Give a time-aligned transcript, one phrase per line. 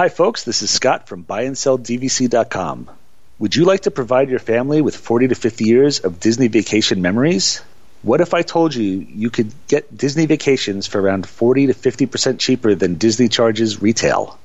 [0.00, 0.44] Hi, folks.
[0.44, 2.88] This is Scott from BuyAndSellDVC.com.
[3.38, 7.02] Would you like to provide your family with 40 to 50 years of Disney vacation
[7.02, 7.60] memories?
[8.00, 12.38] What if I told you you could get Disney vacations for around 40 to 50%
[12.38, 14.38] cheaper than Disney charges retail?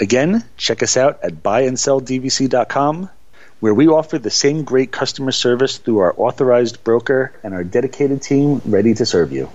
[0.00, 3.10] Again, check us out at buyandsellDVC.com,
[3.60, 8.22] where we offer the same great customer service through our authorized broker and our dedicated
[8.22, 9.50] team ready to serve you.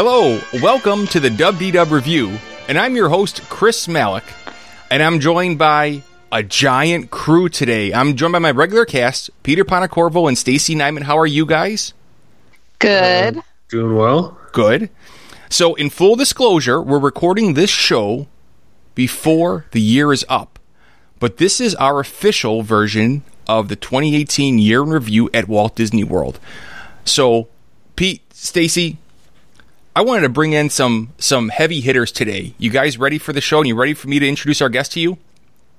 [0.00, 2.38] Hello, welcome to the WDW Revue,
[2.68, 4.22] and I'm your host, Chris Malik,
[4.92, 7.92] and I'm joined by a giant crew today.
[7.92, 11.02] I'm joined by my regular cast, Peter Ponacorvo and Stacey Nyman.
[11.02, 11.94] How are you guys?
[12.78, 13.38] Good.
[13.38, 14.38] Uh, doing well.
[14.52, 14.88] Good.
[15.50, 18.28] So, in full disclosure, we're recording this show
[18.94, 20.60] before the year is up,
[21.18, 26.04] but this is our official version of the 2018 year in review at Walt Disney
[26.04, 26.38] World.
[27.04, 27.48] So,
[27.96, 28.98] Pete, Stacey,
[29.98, 32.54] I wanted to bring in some some heavy hitters today.
[32.56, 33.58] You guys ready for the show?
[33.58, 35.18] And you ready for me to introduce our guest to you?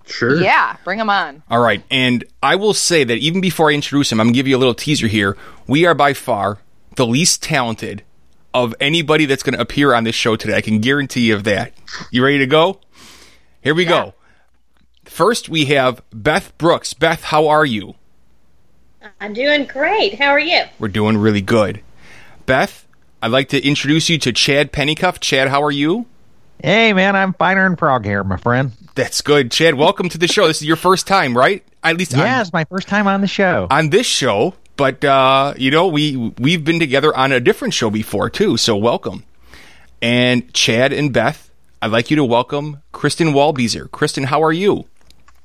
[0.05, 0.41] Sure.
[0.41, 1.41] Yeah, bring them on.
[1.49, 1.81] All right.
[1.89, 4.57] And I will say that even before I introduce him, I'm going to give you
[4.57, 5.37] a little teaser here.
[5.67, 6.57] We are by far
[6.97, 8.03] the least talented
[8.53, 10.57] of anybody that's going to appear on this show today.
[10.57, 11.71] I can guarantee you of that.
[12.11, 12.81] You ready to go?
[13.61, 13.89] Here we Yeah.
[13.89, 14.13] go.
[15.05, 16.93] First, we have Beth Brooks.
[16.93, 17.95] Beth, how are you?
[19.21, 20.15] I'm doing great.
[20.15, 20.63] How are you?
[20.77, 21.79] We're doing really good.
[22.45, 22.85] Beth,
[23.21, 25.19] I'd like to introduce you to Chad Pennycuff.
[25.19, 26.05] Chad, how are you?
[26.63, 28.71] Hey, man, I'm finer in Prague here, my friend.
[28.95, 29.51] That's good.
[29.51, 30.47] Chad, welcome to the show.
[30.47, 31.63] This is your first time, right?
[31.83, 33.67] At least on- Yeah, it's my first time on the show.
[33.71, 37.89] on this show, but uh, you know we we've been together on a different show
[37.89, 38.57] before too.
[38.57, 39.23] So welcome,
[40.01, 41.49] and Chad and Beth.
[41.81, 43.89] I'd like you to welcome Kristen Waldbieser.
[43.91, 44.85] Kristen, how are you?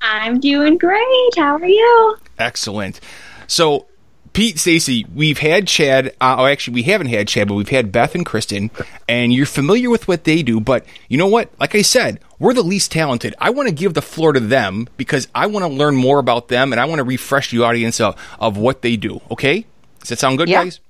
[0.01, 1.37] I'm doing great.
[1.37, 2.17] How are you?
[2.41, 2.99] Excellent.
[3.47, 3.87] So,
[4.35, 6.09] Pete, Stacey, we've had Chad.
[6.21, 8.69] Uh, oh, actually, we haven't had Chad, but we've had Beth and Kristen,
[9.09, 10.59] and you're familiar with what they do.
[10.61, 11.51] But you know what?
[11.61, 13.37] Like I said, we're the least talented.
[13.39, 16.49] I want to give the floor to them because I want to learn more about
[16.49, 19.21] them, and I want to refresh the audience of, of what they do.
[19.31, 19.67] Okay?
[20.01, 20.65] Does that sound good, Yeah.
[20.65, 20.81] guys?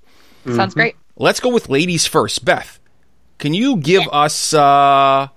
[0.47, 0.97] Sounds great.
[1.17, 2.45] Let's go with ladies first.
[2.47, 2.81] Beth,
[3.39, 5.29] can you give us uh,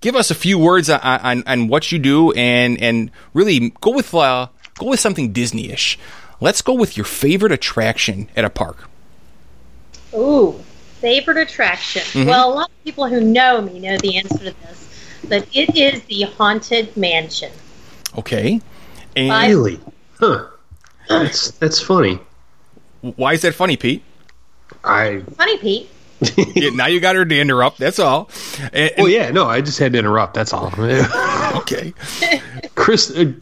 [0.00, 3.90] give us a few words on, on, on what you do, and and really go
[3.90, 4.46] with uh,
[4.78, 5.98] go with something Disney-ish.
[6.40, 8.88] Let's go with your favorite attraction at a park.
[10.14, 10.52] Ooh,
[11.00, 12.26] favorite attraction.
[12.26, 15.76] Well, a lot of people who know me know the answer to this, but it
[15.76, 17.52] is the Haunted Mansion.
[18.18, 18.60] Okay,
[19.14, 19.80] and I- Really?
[20.18, 20.46] Huh.
[21.08, 22.18] That's that's funny.
[23.00, 24.02] why is that funny, Pete?
[24.82, 25.90] I Funny, Pete.
[26.56, 27.78] Yeah, now you got her to interrupt.
[27.78, 28.30] That's all.
[28.72, 30.34] And, well, yeah, no, I just had to interrupt.
[30.34, 30.72] That's all.
[31.58, 31.92] okay.
[32.74, 33.32] Chris, uh,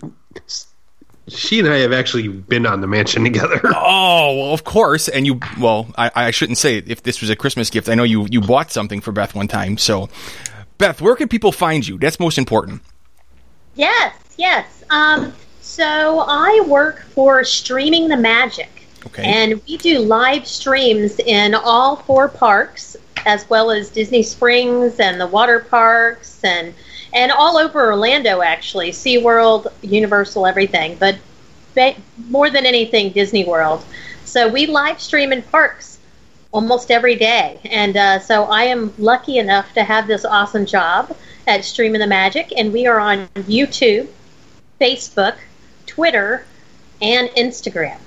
[1.29, 3.61] she and I have actually been on the mansion together.
[3.87, 5.09] Oh, well, of course.
[5.09, 7.89] And you, well, I, I shouldn't say it if this was a Christmas gift.
[7.89, 9.77] I know you you bought something for Beth one time.
[9.77, 10.09] So,
[10.79, 11.99] Beth, where can people find you?
[11.99, 12.81] That's most important.
[13.75, 14.85] Yes, yes.
[14.91, 18.71] Um, so I work for Streaming the Magic.
[19.07, 19.25] Okay.
[19.25, 22.97] And we do live streams in all four parks,
[23.27, 26.75] as well as Disney Springs and the water parks, and
[27.15, 30.97] and all over Orlando, actually, SeaWorld, Universal, everything.
[30.97, 31.17] But
[31.75, 31.95] ba-
[32.29, 33.85] more than anything, Disney World.
[34.25, 35.99] So we live stream in parks
[36.53, 41.17] almost every day, and uh, so I am lucky enough to have this awesome job
[41.47, 44.09] at Streaming the Magic, and we are on YouTube,
[44.81, 45.37] Facebook,
[45.87, 46.45] Twitter,
[47.01, 47.99] and Instagram.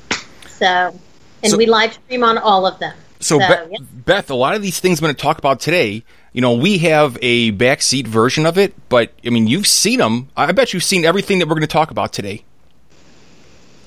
[0.47, 0.97] So,
[1.43, 2.95] and So- we live stream on all of them.
[3.19, 3.77] So, So, Beth, yeah.
[4.05, 6.03] Beth, a lot of these things I'm going to talk about today,
[6.37, 10.29] you know, we have a backseat version of it, but I mean, you've seen them.
[10.37, 12.43] I bet you've seen everything that we're going to talk about today.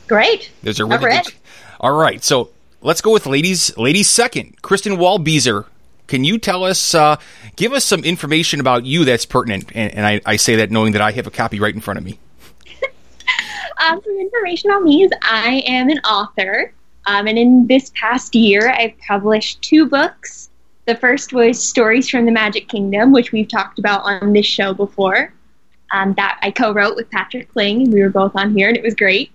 [0.09, 0.51] Great.
[0.61, 1.33] There's a really good.
[1.79, 2.51] All right, so
[2.81, 3.79] let's go with ladies.
[3.79, 4.61] Ladies second.
[4.63, 5.67] Kristen Waldbieser,
[6.09, 7.19] can you tell us, uh,
[7.55, 9.71] give us some information about you that's pertinent?
[9.73, 11.99] And, and I, I say that knowing that I have a copy right in front
[11.99, 12.19] of me.
[13.79, 16.71] Um, some information on me is I am an author,
[17.07, 20.50] um, and in this past year, I've published two books.
[20.87, 24.73] The first was Stories from the Magic Kingdom, which we've talked about on this show
[24.75, 25.33] before.
[25.93, 27.91] Um, that I co-wrote with Patrick Kling.
[27.91, 29.33] We were both on here, and it was great.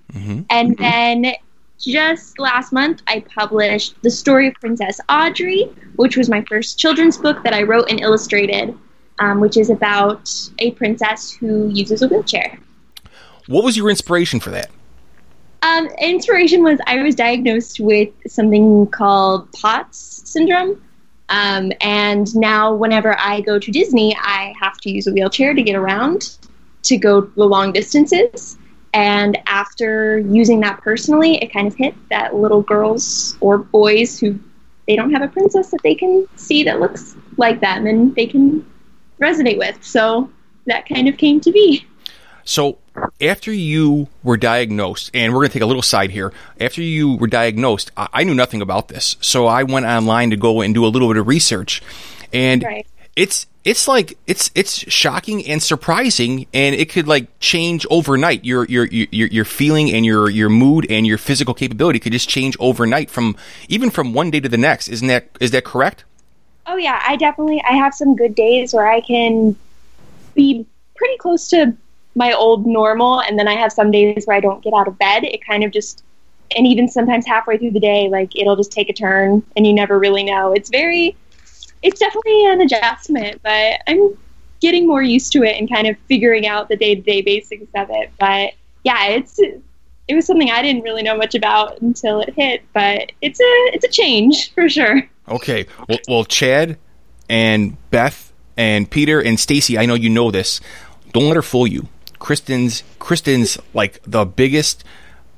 [0.49, 1.33] And then
[1.79, 5.65] just last month, I published The Story of Princess Audrey,
[5.97, 8.77] which was my first children's book that I wrote and illustrated,
[9.19, 12.57] um, which is about a princess who uses a wheelchair.
[13.47, 14.69] What was your inspiration for that?
[15.61, 20.81] Um, inspiration was I was diagnosed with something called POTS syndrome.
[21.29, 25.63] Um, and now, whenever I go to Disney, I have to use a wheelchair to
[25.63, 26.37] get around
[26.83, 28.57] to go the long distances.
[28.93, 34.39] And after using that personally, it kind of hit that little girls or boys who
[34.87, 38.27] they don't have a princess that they can see that looks like them and they
[38.27, 38.65] can
[39.19, 39.83] resonate with.
[39.83, 40.29] So
[40.67, 41.85] that kind of came to be.
[42.43, 42.77] So,
[43.21, 46.31] after you were diagnosed, and we're going to take a little side here.
[46.59, 50.37] After you were diagnosed, I, I knew nothing about this, so I went online to
[50.37, 51.81] go and do a little bit of research,
[52.33, 52.87] and Right.
[53.15, 58.45] it's it's like it's it's shocking and surprising, and it could like change overnight.
[58.45, 62.29] Your your your your feeling and your your mood and your physical capability could just
[62.29, 63.35] change overnight from
[63.67, 64.87] even from one day to the next.
[64.89, 66.03] Isn't that is that correct?
[66.67, 69.55] Oh yeah, I definitely I have some good days where I can
[70.35, 70.65] be
[70.95, 71.75] pretty close to
[72.15, 74.97] my old normal and then I have some days where I don't get out of
[74.97, 75.23] bed.
[75.23, 76.03] It kind of just
[76.55, 79.73] and even sometimes halfway through the day like it'll just take a turn and you
[79.73, 80.53] never really know.
[80.53, 81.15] It's very
[81.81, 84.17] it's definitely an adjustment, but I'm
[84.61, 88.11] getting more used to it and kind of figuring out the day-to-day basics of it.
[88.19, 88.53] But
[88.83, 89.39] yeah, it's
[90.07, 93.53] it was something I didn't really know much about until it hit, but it's a
[93.73, 95.07] it's a change for sure.
[95.27, 95.65] Okay.
[95.89, 96.77] Well, well, Chad
[97.29, 100.61] and Beth and Peter and Stacey, I know you know this.
[101.11, 101.87] Don't let her fool you.
[102.25, 104.83] Kristen's Kristen's like the biggest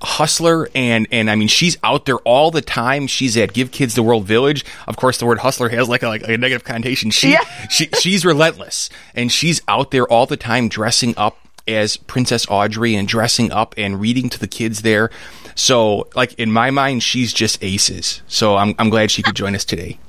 [0.02, 3.08] hustler and and I mean she's out there all the time.
[3.08, 4.64] She's at Give Kids the World Village.
[4.88, 7.12] Of course, the word hustler has like a, like a negative connotation.
[7.12, 7.44] She Yeah.
[7.70, 11.38] she she's relentless and she's out there all the time dressing up
[11.68, 15.10] as Princess Audrey and dressing up and reading to the kids there.
[15.56, 18.22] So, like in my mind, she's just aces.
[18.30, 20.00] So I'm I'm glad she could join us today.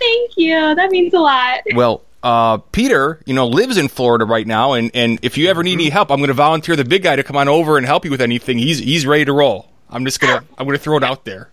[0.00, 0.74] Thank you.
[0.74, 1.60] That means a lot.
[1.76, 5.62] Well, uh, Peter, you know, lives in Florida right now, and, and if you ever
[5.62, 7.86] need any help, I'm going to volunteer the big guy to come on over and
[7.86, 8.56] help you with anything.
[8.56, 9.68] He's he's ready to roll.
[9.90, 11.50] I'm just gonna I'm gonna throw it out there.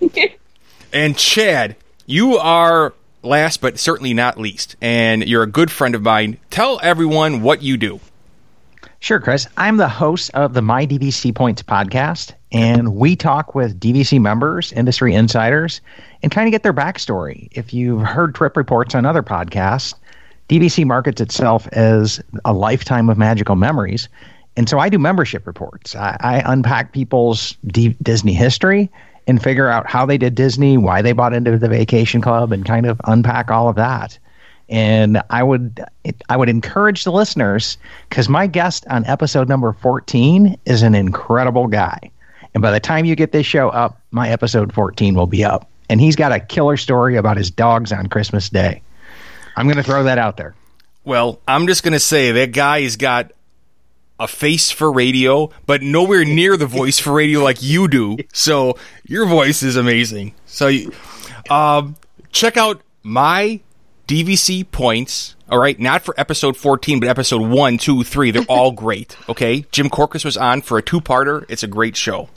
[0.92, 1.74] and Chad,
[2.06, 6.38] you are last but certainly not least, and you're a good friend of mine.
[6.48, 7.98] Tell everyone what you do.
[9.00, 9.46] Sure, Chris.
[9.56, 14.72] I'm the host of the My DVC Points podcast, and we talk with DVC members,
[14.72, 15.80] industry insiders,
[16.22, 17.48] and kind of get their backstory.
[17.52, 19.94] If you've heard trip reports on other podcasts,
[20.48, 24.08] DVC markets itself as a lifetime of magical memories.
[24.56, 25.94] And so I do membership reports.
[25.94, 28.90] I, I unpack people's D- Disney history
[29.26, 32.64] and figure out how they did Disney, why they bought into the vacation club, and
[32.64, 34.18] kind of unpack all of that.
[34.68, 35.84] And I would
[36.28, 37.78] I would encourage the listeners
[38.08, 42.10] because my guest on episode number 14 is an incredible guy.
[42.52, 45.70] And by the time you get this show up, my episode 14 will be up.
[45.88, 48.82] And he's got a killer story about his dogs on Christmas Day.
[49.56, 50.54] I'm going to throw that out there.
[51.06, 53.30] Well, I'm just gonna say that guy's got
[54.18, 58.16] a face for radio, but nowhere near the voice for radio like you do.
[58.32, 60.34] So your voice is amazing.
[60.46, 60.68] So,
[61.48, 61.94] um,
[62.32, 63.60] check out my
[64.06, 65.34] DVC points.
[65.48, 68.30] All right, not for episode 14, but episode one, two, three.
[68.30, 69.16] They're all great.
[69.28, 71.44] Okay, Jim Corcus was on for a two-parter.
[71.48, 72.28] It's a great show.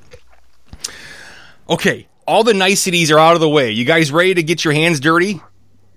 [1.69, 3.71] Okay, all the niceties are out of the way.
[3.71, 5.42] You guys ready to get your hands dirty?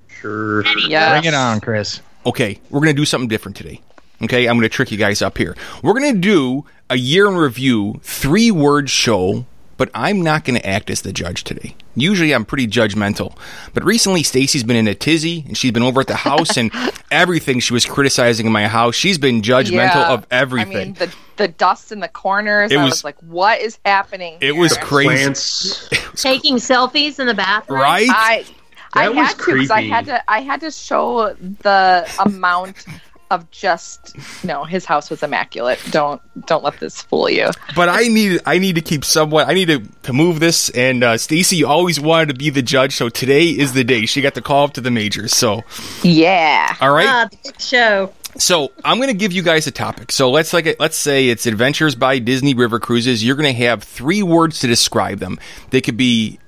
[0.09, 0.65] Sure.
[0.89, 1.13] Yeah.
[1.19, 2.01] Bring it on, Chris.
[2.27, 3.81] okay, we're going to do something different today.
[4.23, 5.57] Okay, I'm going to trick you guys up here.
[5.83, 9.47] We're going to do a year in review, three word show,
[9.77, 11.75] but I'm not going to act as the judge today.
[11.95, 13.37] Usually I'm pretty judgmental,
[13.75, 16.71] but recently Stacey's been in a tizzy and she's been over at the house and
[17.11, 18.95] everything she was criticizing in my house.
[18.95, 20.13] She's been judgmental Yeah.
[20.13, 20.77] of everything.
[20.77, 22.71] I mean, the the dust in the corners.
[22.71, 24.35] It I was- was, like, what is happening?
[24.41, 24.55] it here?
[24.55, 25.89] was crazy, Plants.
[26.17, 27.81] Taking selfies in the bathroom.
[27.81, 28.09] right?
[28.11, 28.45] I
[28.95, 32.85] I That was had to because I had to I had to show the amount
[33.33, 34.65] of just no.
[34.65, 35.81] His house was immaculate.
[35.91, 37.51] Don't don't let this fool you.
[37.75, 39.49] but I need I need to keep somewhat.
[39.49, 40.69] I need to, to move this.
[40.71, 44.07] And uh, Stacey, you always wanted to be the judge, so today is the day.
[44.07, 45.33] She got the call up to the majors.
[45.35, 45.63] So,
[46.03, 46.77] Yeah.
[46.81, 47.07] all right.
[47.09, 48.13] Ah, big show.
[48.39, 50.11] So I'm going to give you guys a topic.
[50.13, 53.23] So let's like let's say it's Adventures by Disney River Cruises.
[53.25, 55.39] You're going to have three words to describe them.
[55.71, 56.39] They could be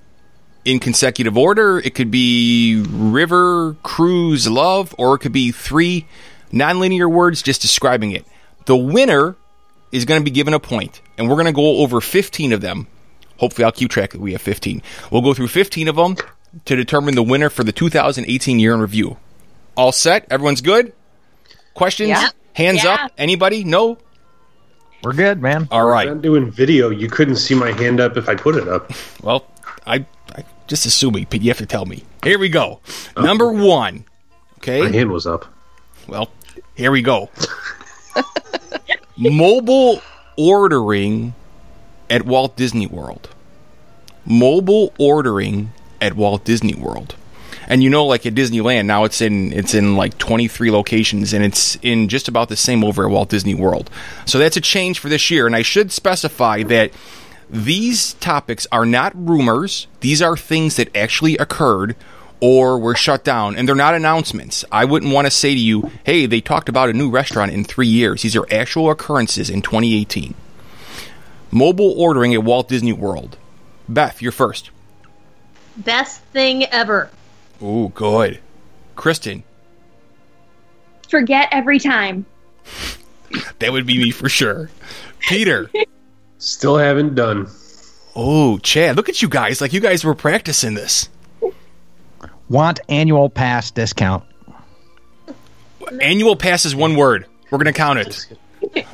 [0.65, 1.79] in consecutive order.
[1.79, 6.07] It could be river, cruise, love, or it could be three
[6.55, 8.25] nonlinear words just describing it.
[8.67, 9.37] The winner
[9.93, 12.61] is going to be given a point, and we're going to go over 15 of
[12.61, 12.87] them.
[13.39, 14.81] Hopefully, I'll keep track that we have 15.
[15.11, 16.17] We'll go through 15 of them
[16.65, 19.17] to determine the winner for the 2018 year in review.
[19.77, 20.27] All set?
[20.31, 20.93] Everyone's good?
[21.75, 22.11] Questions?
[22.11, 22.29] Yeah.
[22.55, 22.95] Hands Yeah.
[22.95, 23.13] up?
[23.19, 23.65] Anybody?
[23.65, 23.99] No?
[25.03, 25.69] We're good, man.
[25.71, 26.09] All right.
[26.09, 26.89] I'm doing video.
[26.91, 28.91] You couldn't see my hand up if I put it up.
[29.23, 29.47] Well,
[29.87, 30.07] I,
[30.37, 32.05] I just assuming, but you have to tell me.
[32.23, 32.81] Here we go.
[33.17, 34.05] Number one.
[34.59, 34.81] Okay.
[34.83, 35.47] My hand was up.
[36.07, 36.31] Well,
[36.75, 37.31] here we go.
[39.17, 40.03] Mobile
[40.37, 41.35] ordering
[42.11, 43.29] at Walt Disney World.
[44.27, 47.15] Mobile ordering at Walt Disney World.
[47.67, 51.45] And you know, like at Disneyland now, it's in it's in like 23 locations, and
[51.45, 53.91] it's in just about the same over at Walt Disney World.
[54.27, 55.47] So that's a change for this year.
[55.47, 56.93] And I should specify that
[57.49, 61.97] these topics are not rumors; these are things that actually occurred
[62.47, 64.67] or were shut down, and they're not announcements.
[64.71, 67.65] I wouldn't want to say to you, "Hey, they talked about a new restaurant in
[67.65, 70.35] three years." These are actual occurrences in 2018.
[71.51, 73.39] Mobile ordering at Walt Disney World.
[73.89, 74.69] Beth, you're first.
[75.75, 77.09] Best thing ever.
[77.63, 78.41] Ooh, good.
[78.95, 79.43] Kristen,
[81.09, 82.27] Forget every time.
[83.59, 84.69] that would be me for sure.
[85.19, 85.71] Peter.
[86.37, 87.49] Still haven't done.
[88.15, 89.63] Oh, Chad, look at you guys.
[89.63, 91.09] Like you guys were practicing this.
[92.49, 94.25] Want annual pass discount.
[96.01, 97.27] Annual pass is one word.
[97.51, 98.27] We're going to count it.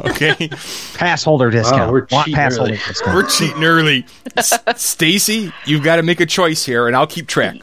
[0.00, 0.48] Okay.
[0.94, 1.92] Pass holder discount.
[1.92, 2.70] we're Want cheating pass early.
[2.76, 3.14] holder discount.
[3.16, 4.04] We're cheating early.
[4.36, 7.54] S- Stacey, you've got to make a choice here, and I'll keep track.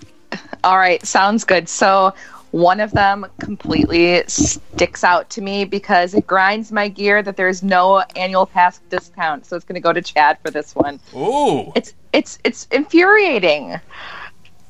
[0.64, 1.68] All right, sounds good.
[1.68, 2.14] So
[2.52, 7.62] one of them completely sticks out to me because it grinds my gear that there's
[7.62, 9.46] no annual pass discount.
[9.46, 11.02] So it's going to go to Chad for this one.
[11.14, 11.74] Ooh.
[11.76, 13.80] It's it's it's infuriating.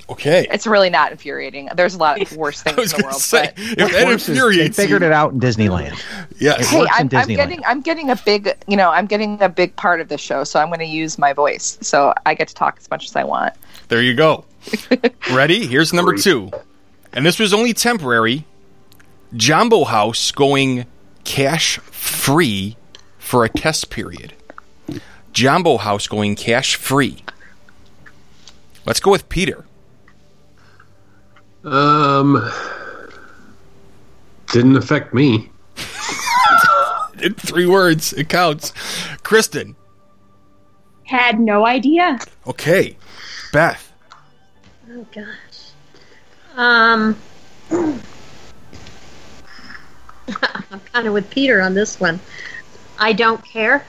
[0.09, 0.47] Okay.
[0.49, 1.69] It's really not infuriating.
[1.75, 4.05] There's a lot of worse I things was in the world, say, but if that
[4.05, 6.01] Worse is they figured you, it out in Disneyland.
[6.39, 6.61] Yeah.
[6.61, 9.49] hey, works in I'm, I'm getting I'm getting a big you know I'm getting a
[9.49, 12.47] big part of the show, so I'm going to use my voice, so I get
[12.47, 13.53] to talk as much as I want.
[13.89, 14.45] There you go.
[15.31, 15.65] Ready?
[15.65, 16.51] Here's number two.
[17.13, 18.45] And this was only temporary.
[19.35, 20.85] Jambo House going
[21.23, 22.77] cash free
[23.17, 24.33] for a test period.
[25.33, 27.23] Jambo House going cash free.
[28.85, 29.65] Let's go with Peter.
[31.67, 32.49] Um,
[34.51, 35.49] didn't affect me.
[37.21, 38.71] In three words, it counts.
[39.23, 39.75] Kristen.
[41.03, 42.19] Had no idea.
[42.45, 42.95] Okay.
[43.51, 43.91] Beth.
[44.89, 45.25] Oh gosh.
[46.55, 47.17] Um,
[47.71, 47.99] I'm
[50.93, 52.19] kind of with Peter on this one.
[52.97, 53.85] I don't care.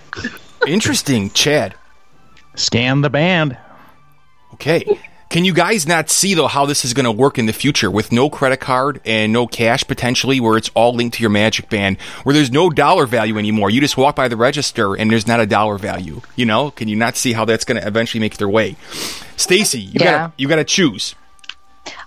[0.67, 1.31] Interesting.
[1.31, 1.75] Chad.
[2.57, 3.57] Scan the band.
[4.55, 4.99] Okay.
[5.29, 7.91] Can you guys not see though how this is going to work in the future
[7.91, 11.69] with no credit card and no cash potentially, where it's all linked to your Magic
[11.69, 13.69] Band, where there's no dollar value anymore?
[13.69, 16.23] You just walk by the register and there's not a dollar value.
[16.35, 16.71] You know?
[16.71, 18.77] Can you not see how that's going to eventually make their way?
[19.37, 20.05] Stacey, you Yeah.
[20.05, 21.15] gotta you gotta choose.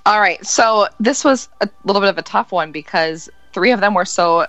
[0.05, 3.81] All right, so this was a little bit of a tough one because three of
[3.81, 4.47] them were so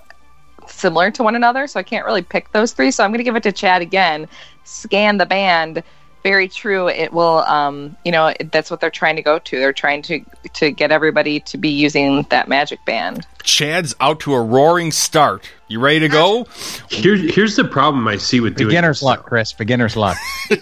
[0.67, 2.89] similar to one another, so I can't really pick those three.
[2.89, 4.27] So I'm going to give it to Chad again.
[4.63, 5.83] Scan the band.
[6.23, 6.87] Very true.
[6.87, 9.59] It will, um, you know, that's what they're trying to go to.
[9.59, 10.21] They're trying to
[10.53, 13.27] to get everybody to be using that magic band.
[13.43, 15.49] Chad's out to a roaring start.
[15.67, 16.45] You ready to go?
[16.89, 19.25] Here, here's the problem I see with doing Beginner's this, luck.
[19.25, 19.53] Chris.
[19.53, 20.17] Beginner's luck.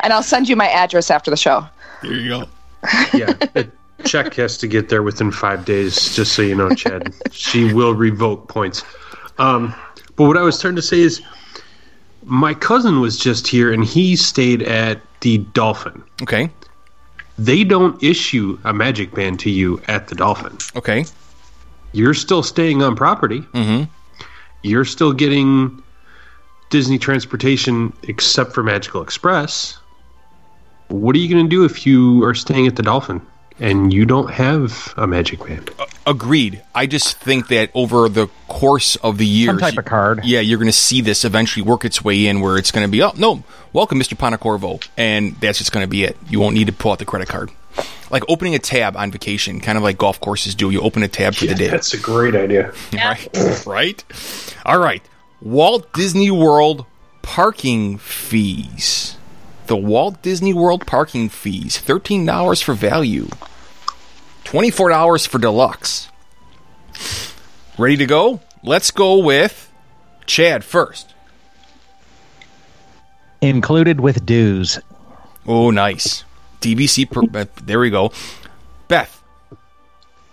[0.00, 1.66] And I'll send you my address after the show.
[2.02, 2.44] There you go.
[3.14, 3.66] Yeah, a
[4.04, 6.16] check has to get there within five days.
[6.16, 8.82] Just so you know, Chad, she will revoke points.
[9.38, 9.74] Um,
[10.16, 11.22] but what I was trying to say is,
[12.24, 16.02] my cousin was just here and he stayed at the Dolphin.
[16.22, 16.50] Okay.
[17.38, 20.56] They don't issue a magic band to you at the Dolphin.
[20.76, 21.04] Okay.
[21.92, 23.40] You're still staying on property.
[23.54, 23.88] Mhm.
[24.62, 25.82] You're still getting
[26.70, 29.78] Disney transportation except for Magical Express.
[30.88, 33.20] What are you going to do if you are staying at the Dolphin
[33.58, 35.70] and you don't have a magic band?
[36.06, 36.62] Agreed.
[36.74, 40.24] I just think that over the course of the years, Some type of card.
[40.24, 42.90] yeah, you're going to see this eventually work its way in where it's going to
[42.90, 44.16] be, oh, no, welcome, Mr.
[44.16, 44.84] Panacorvo.
[44.96, 46.16] And that's just going to be it.
[46.28, 47.50] You won't need to pull out the credit card.
[48.10, 50.70] Like opening a tab on vacation, kind of like golf courses do.
[50.70, 51.68] You open a tab for the day.
[51.68, 52.72] That's a great idea.
[52.92, 53.64] Right?
[53.66, 54.04] right?
[54.66, 55.02] All right.
[55.40, 56.84] Walt Disney World
[57.22, 59.16] parking fees.
[59.68, 63.28] The Walt Disney World parking fees $13 for value,
[64.44, 66.08] $24 for deluxe.
[67.78, 68.40] Ready to go?
[68.62, 69.72] Let's go with
[70.26, 71.14] Chad first.
[73.40, 74.78] Included with dues.
[75.46, 76.24] Oh, nice.
[76.60, 78.12] DVC, per, uh, there we go.
[78.88, 79.22] Beth.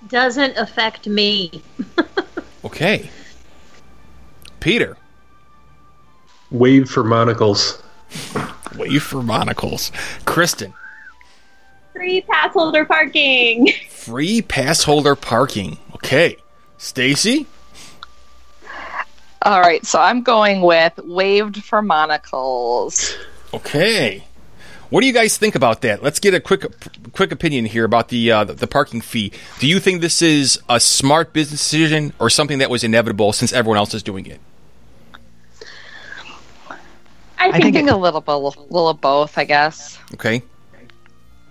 [0.07, 1.61] Doesn't affect me.
[2.65, 3.09] Okay.
[4.59, 4.97] Peter.
[6.51, 7.81] Wave for monocles.
[8.75, 9.91] Wave for monocles.
[10.25, 10.73] Kristen.
[11.99, 13.73] Free pass holder parking.
[13.89, 15.77] Free pass holder parking.
[15.95, 16.37] Okay.
[16.77, 17.45] Stacey?
[19.41, 23.17] All right, so I'm going with waived for monocles.
[23.53, 24.23] Okay.
[24.89, 26.01] What do you guys think about that?
[26.01, 26.65] Let's get a quick
[27.11, 29.33] quick opinion here about the uh, the parking fee.
[29.59, 33.51] Do you think this is a smart business decision or something that was inevitable since
[33.51, 34.39] everyone else is doing it?
[37.37, 39.99] I I think, think I think a little bit, little of both, I guess.
[40.13, 40.43] Okay.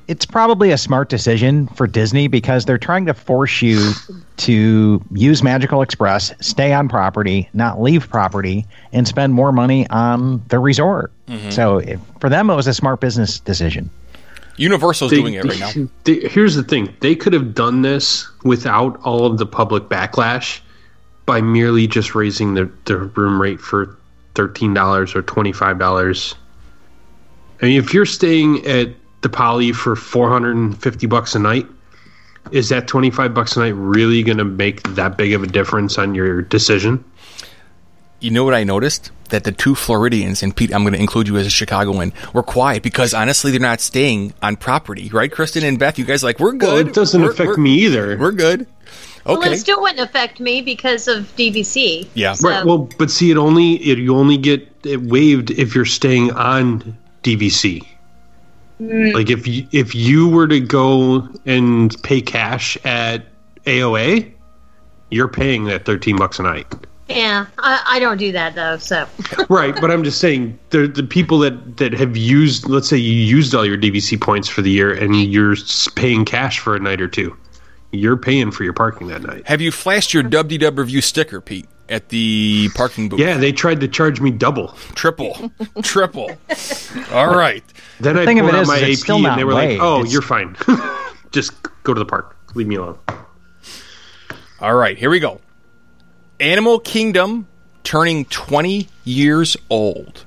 [0.09, 3.93] It's probably a smart decision for Disney because they're trying to force you
[4.39, 10.43] to use Magical Express, stay on property, not leave property, and spend more money on
[10.49, 11.13] the resort.
[11.29, 11.51] Mm-hmm.
[11.51, 13.91] So if, for them, it was a smart business decision.
[14.57, 15.89] Universal's They- doing it right now.
[16.05, 20.61] they- here's the thing: they could have done this without all of the public backlash
[21.27, 23.97] by merely just raising the, the room rate for
[24.35, 26.35] thirteen dollars or twenty five dollars.
[27.61, 28.89] I mean, if you're staying at
[29.23, 31.67] the Poly for four hundred and fifty bucks a night,
[32.53, 35.47] is that twenty five bucks a night really going to make that big of a
[35.47, 37.05] difference on your decision?
[38.21, 39.11] You know what I noticed?
[39.31, 42.43] That the two Floridians, and Pete, I'm going to include you as a Chicagoan, were
[42.43, 45.31] quiet because honestly, they're not staying on property, right?
[45.31, 46.67] Kristen and Beth, you guys are like, we're good.
[46.67, 48.17] Well, it doesn't We're- affect we're- me either.
[48.19, 48.67] We're good.
[49.27, 49.53] Well, Okay.
[49.53, 52.09] it still wouldn't affect me because of DVC.
[52.15, 52.33] Yeah.
[52.33, 52.65] So- Right.
[52.65, 56.97] Well, but see, it only it you only get it waived if you're staying on
[57.23, 57.83] DVC.
[58.81, 59.13] Mm.
[59.13, 63.27] Like if you if you were to go and pay cash at
[63.65, 64.33] AOA,
[65.11, 66.67] you're paying that thirteen bucks a night.
[67.09, 68.77] Yeah, I, I don't do that though.
[68.77, 69.07] So
[69.49, 69.75] right.
[69.81, 73.55] But I'm just saying the the people that that have used, let's say you used
[73.55, 75.57] all your DVC points for the year and you're
[75.95, 77.37] paying cash for a night or two,
[77.91, 79.47] you're paying for your parking that night.
[79.47, 83.21] Have you flashed your WDW Revue sticker, Pete, at the parking booth?
[83.21, 84.69] Yeah, they tried to charge me double.
[84.95, 85.51] Triple.
[85.83, 86.31] Triple.
[87.13, 87.65] All right.
[88.01, 89.81] Then I thing of pulled it out is, my is AP and they were waived.
[89.81, 90.57] like, "Oh, It's- you're fine.
[91.33, 91.53] Just
[91.83, 92.37] go to the park.
[92.55, 92.99] Leave me alone."
[94.61, 95.41] All right, here we go.
[96.41, 97.47] Animal Kingdom
[97.85, 100.25] turning 20 years old.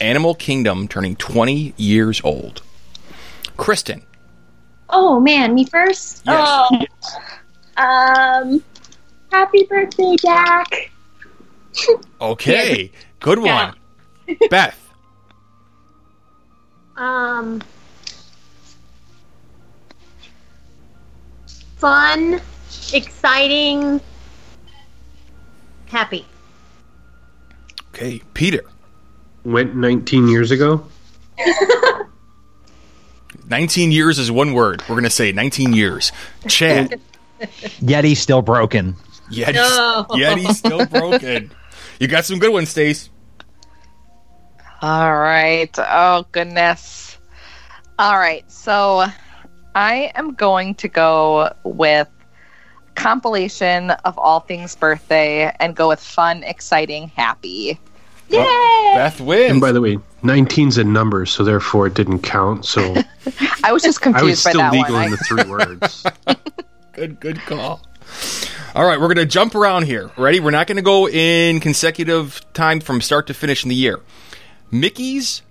[0.00, 2.62] Animal Kingdom turning 20 years old.
[3.56, 4.02] Kristen.
[4.90, 6.22] Oh man, me first.
[6.26, 6.48] Yes.
[7.78, 8.62] Oh, um,
[9.32, 10.90] happy birthday, Jack.
[12.20, 12.90] Okay.
[13.20, 13.74] Good one.
[14.50, 14.80] Beth.
[16.96, 17.62] um,
[21.76, 22.40] fun,
[22.92, 24.00] exciting,
[25.86, 26.26] happy.
[27.94, 28.20] Okay.
[28.34, 28.64] Peter.
[29.44, 30.86] Went 19 years ago.
[33.48, 34.80] 19 years is one word.
[34.82, 36.12] We're going to say 19 years.
[36.48, 37.00] Chad.
[37.40, 38.96] Yeti's still broken.
[39.30, 40.06] Yeti's, No.
[40.10, 41.52] Yeti's still broken.
[42.00, 43.10] You got some good ones, Stace.
[44.82, 45.70] All right.
[45.78, 47.18] Oh, goodness.
[47.98, 48.50] All right.
[48.50, 49.06] So
[49.74, 52.08] I am going to go with
[52.94, 57.78] compilation of all things birthday and go with fun, exciting, happy.
[58.28, 58.92] Yay!
[58.94, 59.52] Beth wins.
[59.52, 62.64] And by the way, 19's a number, so therefore it didn't count.
[62.64, 62.94] So
[63.64, 65.04] I was just confused I was confused by still legal one.
[65.04, 66.06] in the three words.
[66.92, 67.80] Good, good call.
[68.74, 70.10] All right, we're going to jump around here.
[70.16, 70.40] Ready?
[70.40, 74.00] We're not going to go in consecutive time from start to finish in the year.
[74.72, 75.42] Mickey's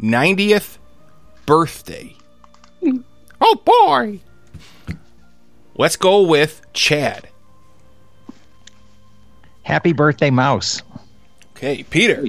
[0.00, 0.78] 90th
[1.46, 2.16] birthday.
[3.40, 4.18] Oh, boy.
[5.76, 7.28] Let's go with Chad.
[9.62, 10.82] Happy birthday, Mouse.
[11.56, 12.26] Okay, Peter.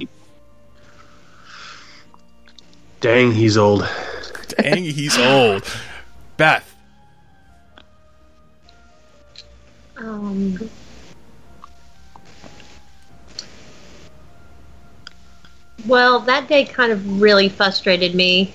[3.00, 3.88] Dang, he's old.
[4.58, 5.64] Dang, he's old.
[6.36, 6.75] Beth.
[9.98, 10.58] Um,
[15.86, 18.52] well, that day kind of really frustrated me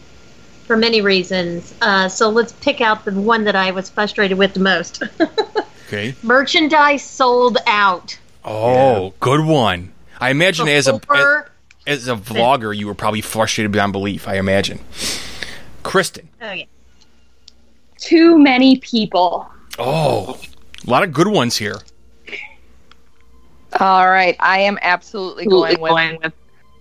[0.66, 1.74] for many reasons.
[1.82, 5.04] Uh, so let's pick out the one that I was frustrated with the most.
[5.94, 6.16] Okay.
[6.24, 8.18] Merchandise sold out.
[8.46, 9.92] Oh, good one.
[10.22, 11.52] I imagine as a Before-
[11.86, 14.26] as a vlogger, you were probably frustrated beyond belief.
[14.26, 14.80] I imagine.
[15.84, 16.30] Kristen.
[16.42, 16.64] oh yeah.
[17.98, 19.52] Too many people.
[19.78, 20.40] Oh,
[20.86, 21.76] a lot of good ones here.
[23.80, 24.36] All right.
[24.40, 25.80] I am absolutely going
[26.22, 26.34] with,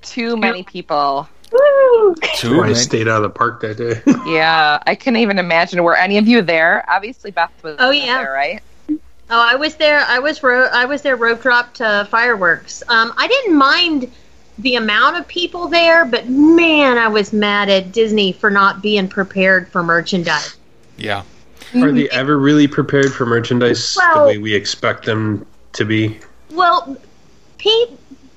[0.02, 1.28] too many people.
[1.52, 2.14] Woo!
[2.36, 2.58] Two.
[2.58, 2.74] Why I man.
[2.76, 4.00] stayed out of the park that day.
[4.26, 4.82] Yeah.
[4.86, 5.82] I can't even imagine.
[5.82, 6.84] Were any of you there?
[6.88, 8.18] Obviously, Beth was Oh, yeah.
[8.22, 8.62] there, right?
[8.88, 8.98] Oh,
[9.30, 10.00] I was there.
[10.00, 11.16] I was ro- I was there.
[11.16, 12.82] Rope drop to fireworks.
[12.88, 14.10] Um, I didn't mind
[14.58, 19.06] the amount of people there, but man, I was mad at Disney for not being
[19.08, 20.56] prepared for merchandise.
[20.96, 21.22] Yeah.
[21.74, 26.18] Are they ever really prepared for merchandise the way we expect them to be?
[26.50, 26.96] Well,
[27.58, 27.90] Pete,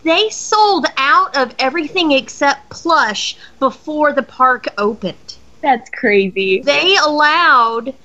[0.04, 5.38] they sold out of everything except plush before the park opened.
[5.62, 6.62] That's crazy.
[6.62, 7.96] They allowed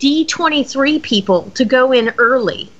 [0.00, 2.70] D23 people to go in early.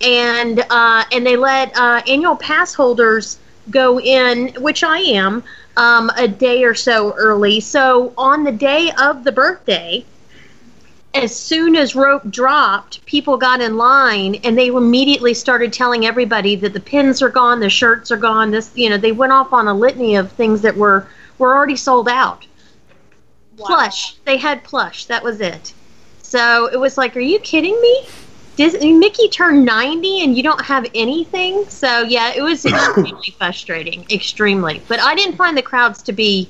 [0.00, 3.38] And uh, and they let uh, annual pass holders
[3.70, 5.42] go in, which I am,
[5.76, 7.60] um, a day or so early.
[7.60, 10.04] So on the day of the birthday,
[11.14, 16.54] as soon as rope dropped, people got in line and they immediately started telling everybody
[16.56, 18.50] that the pins are gone, the shirts are gone.
[18.50, 21.06] This, you know, they went off on a litany of things that were
[21.38, 22.46] were already sold out.
[23.56, 25.06] Plush, they had plush.
[25.06, 25.72] That was it.
[26.22, 28.06] So it was like, are you kidding me?
[28.56, 31.64] Disney, Mickey turned 90 and you don't have anything?
[31.68, 34.04] So yeah, it was extremely frustrating.
[34.10, 34.82] Extremely.
[34.88, 36.48] But I didn't find the crowds to be,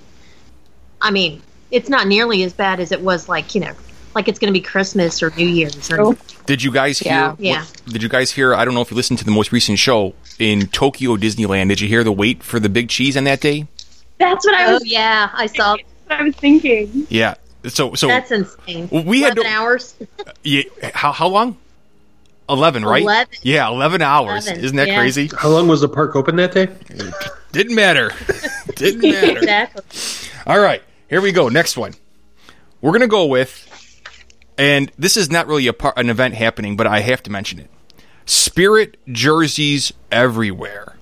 [1.00, 3.74] I mean, it's not nearly as bad as it was like, you know,
[4.14, 5.90] like it's going to be Christmas or New Year's.
[5.90, 6.16] Or, Oh.
[6.46, 7.12] Did you guys hear?
[7.12, 7.30] Yeah.
[7.30, 7.64] what- Yeah.
[7.86, 8.54] did you guys hear?
[8.54, 11.68] I don't know if you listened to the most recent show in Tokyo Disneyland.
[11.68, 13.66] Did you hear the wait for the big cheese on that day?
[14.18, 14.86] That's what I Oh was.
[14.86, 15.76] yeah, I saw.
[15.76, 17.06] That's what I was thinking.
[17.10, 17.34] Yeah.
[17.66, 18.88] So so That's insane.
[18.90, 19.94] We had 11 hours.
[20.42, 20.62] yeah,
[20.94, 21.56] how how long?
[22.48, 23.02] Eleven, right?
[23.02, 23.26] 11.
[23.42, 24.46] Yeah, eleven hours.
[24.46, 24.96] 11, Isn't that yeah.
[24.98, 25.28] crazy?
[25.36, 26.68] How long was the park open that day?
[27.52, 28.10] Didn't matter.
[28.76, 29.36] Didn't matter.
[29.38, 30.30] exactly.
[30.46, 31.48] All right, here we go.
[31.50, 31.92] Next one.
[32.80, 33.67] We're gonna go with,
[34.58, 37.58] and this is not really a part, an event happening, but I have to mention
[37.60, 37.70] it.
[38.26, 40.96] Spirit jerseys everywhere.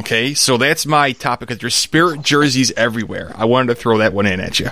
[0.00, 1.48] Okay, so that's my topic.
[1.48, 3.32] Because there's spirit jerseys everywhere.
[3.36, 4.70] I wanted to throw that one in at you.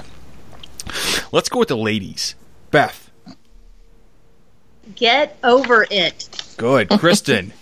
[1.32, 2.34] Let's go with the ladies.
[2.70, 3.10] Beth,
[4.94, 6.28] Get over it.
[6.56, 6.88] good.
[6.90, 7.52] Kristen,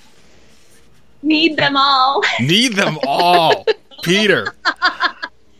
[1.22, 2.22] Need them all.
[2.38, 3.64] need them all.
[4.02, 4.54] Peter,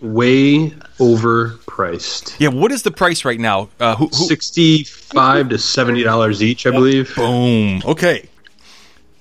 [0.05, 2.39] Way overpriced.
[2.39, 2.49] yeah.
[2.49, 3.71] What is the price right now?
[3.81, 7.15] Uh, who, who, Sixty-five to seventy dollars each, I believe.
[7.17, 7.81] boom.
[7.85, 8.29] Okay.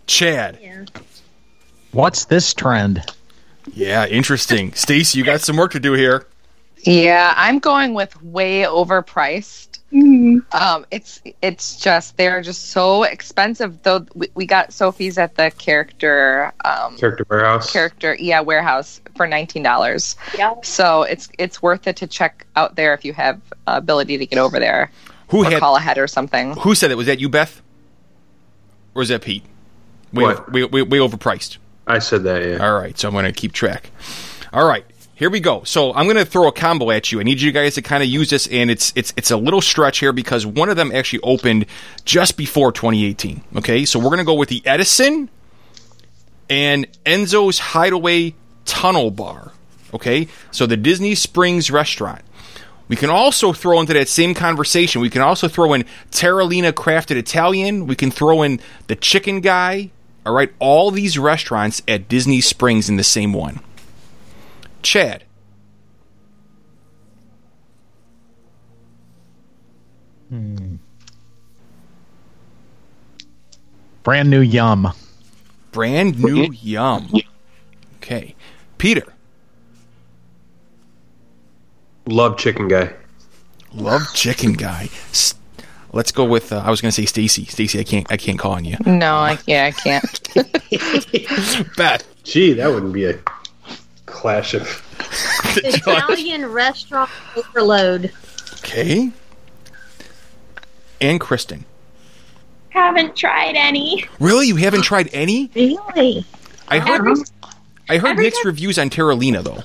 [0.07, 0.59] Chad.
[0.61, 0.83] Yeah.
[1.91, 3.01] What's this trend?
[3.73, 4.73] Yeah, interesting.
[4.73, 6.27] Stacey, you got some work to do here.
[6.81, 9.62] Yeah, I'm going with way overpriced.
[9.93, 10.41] Mhm.
[10.59, 13.83] Um, it's it's just they're just so expensive.
[13.83, 17.71] Though we, we got Sophie's at the character um, Character warehouse.
[17.71, 20.15] character yeah warehouse for nineteen dollars.
[20.35, 20.55] Yeah.
[20.63, 24.25] So it's it's worth it to check out there if you have uh, ability to
[24.25, 24.89] get over there
[25.29, 26.55] Who or had call ahead or something.
[26.57, 26.95] who said it?
[26.95, 27.61] Was that you, Beth?
[28.95, 29.43] Or was that Pete?
[30.11, 30.39] Way, What?
[30.39, 31.57] over- way, way, way overpriced.
[31.85, 32.43] I said that.
[32.43, 32.65] Yeah.
[32.65, 33.91] All right, so I'm going to keep track.
[34.53, 35.63] All right, here we go.
[35.63, 37.19] So I'm going to throw a combo at you.
[37.19, 39.61] I need you guys to kind of use this, and it's it's it's a little
[39.61, 41.65] stretch here because one of them actually opened
[42.03, 43.43] just before 2018.
[43.57, 45.29] Okay, so we're going to go with the Edison
[46.49, 49.51] and Enzo's Hideaway Tunnel Bar.
[49.93, 52.21] Okay, so the Disney Springs restaurant.
[52.87, 55.01] We can also throw into that same conversation.
[55.01, 57.87] We can also throw in Terralina Crafted Italian.
[57.87, 59.91] We can throw in the Chicken Guy.
[60.25, 63.61] All right, all these restaurants at Disney Springs in the same one.
[64.83, 65.23] Chad,
[70.29, 70.75] Hmm.
[74.03, 74.91] Brand new yum.
[75.71, 77.09] brand new yum.
[77.97, 78.35] Okay,
[78.77, 79.05] Peter,
[82.05, 82.91] Love Chicken Guy.
[83.73, 84.89] love Chicken Guy.
[85.11, 85.35] S-
[85.93, 86.51] Let's go with.
[86.51, 87.45] Uh, I was going to say Stacey.
[87.45, 88.11] Stacey, I can't.
[88.11, 88.75] I can't call on you.
[88.85, 90.29] No, I, yeah, I can't.
[91.77, 93.19] Beth, Gee, that wouldn't be a
[94.13, 94.81] clash of.
[95.57, 98.11] Italian restaurant overload.
[98.59, 99.11] okay,
[101.01, 101.65] and Kristen.
[102.69, 104.05] Haven't tried any.
[104.19, 105.51] Really, you haven't tried any?
[105.55, 106.25] Really?
[106.67, 107.01] I heard.
[107.01, 107.23] Every-
[107.89, 109.63] I heard mixed time- reviews on Terralina though.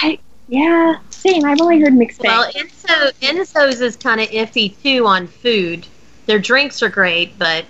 [0.00, 1.44] I, yeah, same.
[1.44, 2.84] I've only heard mixed Well, things.
[2.84, 5.86] Enzo, Enzo's is kind of iffy too on food.
[6.26, 7.64] Their drinks are great, but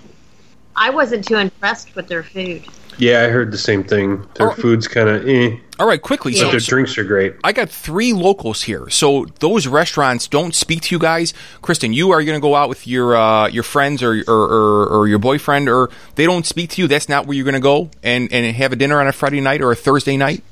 [0.75, 2.63] I wasn't too impressed with their food.
[2.97, 4.25] Yeah, I heard the same thing.
[4.35, 4.53] Their Oh.
[4.55, 6.33] food's kind of eh, All right, quickly.
[6.33, 7.35] but So, their so drinks are great.
[7.43, 8.89] I got three locals here.
[8.89, 11.33] So those restaurants don't speak to you guys.
[11.61, 14.87] Kristen, you are going to go out with your uh, your friends or, or, or
[14.87, 16.87] or your boyfriend, or they don't speak to you.
[16.87, 19.41] That's not where you're going to go and and have a dinner on a Friday
[19.41, 20.43] night or a Thursday night.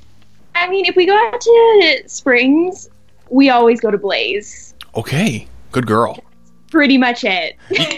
[0.56, 2.90] I mean, if we go out to Springs,
[3.30, 4.74] we always go to Blaze.
[4.96, 6.24] Okay, good girl.
[6.72, 7.56] Pretty much it.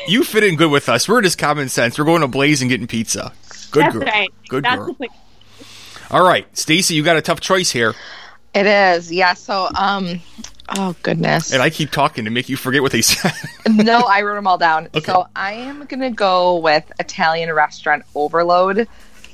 [0.08, 1.08] You fit in good with us.
[1.08, 1.97] We're just common sense.
[1.99, 3.32] We're going to Blaze and getting pizza.
[3.74, 4.04] Good That's girl.
[4.06, 4.30] right.
[4.48, 4.94] Good That's girl.
[5.00, 5.10] the.
[6.12, 7.96] All right, Stacey, you got a tough choice here,
[8.54, 9.34] it is, yeah.
[9.34, 10.22] So, um,
[10.78, 11.52] oh goodness.
[11.52, 13.34] and I keep talking to make you forget what they said.
[13.68, 14.88] no, I wrote them all down.
[14.94, 15.00] Okay.
[15.02, 18.88] So I am gonna go with Italian restaurant overload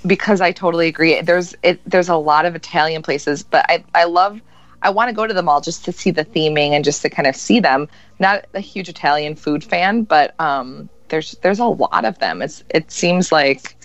[0.08, 1.22] because I totally agree.
[1.22, 4.40] There's it, there's a lot of Italian places, but I I love
[4.82, 7.10] I want to go to them all just to see the theming and just to
[7.10, 7.90] kind of see them.
[8.20, 12.42] Not a huge Italian food fan, but um, there's there's a lot of them.
[12.42, 13.76] It's it seems like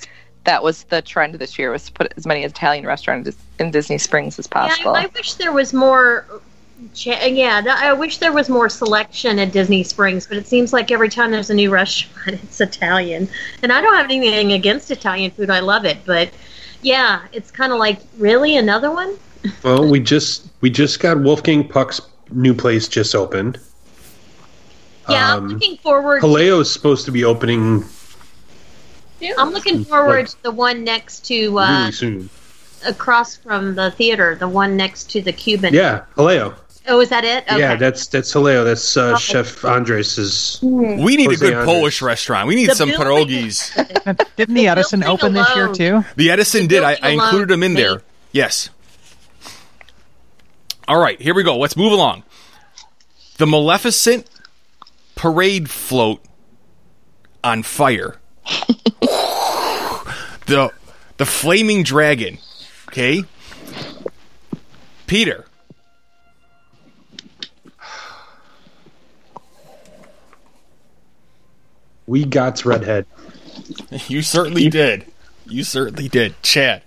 [0.44, 3.98] that was the trend this year was to put as many Italian restaurants in Disney
[3.98, 4.92] Springs as possible.
[4.92, 6.26] Yeah, I wish there was more.
[6.94, 11.09] Yeah, I wish there was more selection at Disney Springs, but it seems like every
[11.09, 13.28] time there's a new restaurant, it's Italian.
[13.62, 15.98] And I don't have anything against Italian food; I love it.
[16.04, 16.30] But
[16.83, 19.16] yeah, it's kind of like really another one.
[19.62, 23.61] Well, we just we just got Wolfgang Puck's new place just opened.
[25.09, 26.22] Yeah, Um, I'm looking forward.
[26.22, 27.85] Jaleo is supposed to be opening
[29.38, 32.30] I'm looking forward to the one next to uh, really soon.
[32.87, 35.72] across from the theater, the one next to the Cuban.
[35.74, 36.54] Yeah, Jaleo.
[36.87, 37.44] Oh, is that it?
[37.44, 37.58] Okay.
[37.58, 38.62] Yeah, that's that's Jaleo.
[38.64, 39.18] That's uh, Okay.
[39.20, 40.58] Chef Andres's.
[40.62, 41.64] We need a good Andres.
[41.64, 42.46] Polish restaurant.
[42.46, 44.37] We need The some building pierogies.
[44.37, 46.04] Didn't the Edison building open this year too?
[46.16, 46.82] The Edison did.
[46.82, 48.02] I, I included them in alone there.
[48.32, 48.68] Yes.
[50.87, 51.56] All right, here we go.
[51.56, 52.24] Let's move along.
[53.38, 54.28] The Maleficent
[55.14, 56.20] parade float
[57.42, 58.20] on fire.
[60.46, 60.72] The
[61.16, 62.38] the flaming dragon.
[62.88, 63.24] Okay.
[65.07, 65.46] Peter.
[72.07, 73.07] We got redhead.
[74.09, 75.07] You certainly did.
[75.46, 76.35] You certainly did.
[76.42, 76.83] Chad.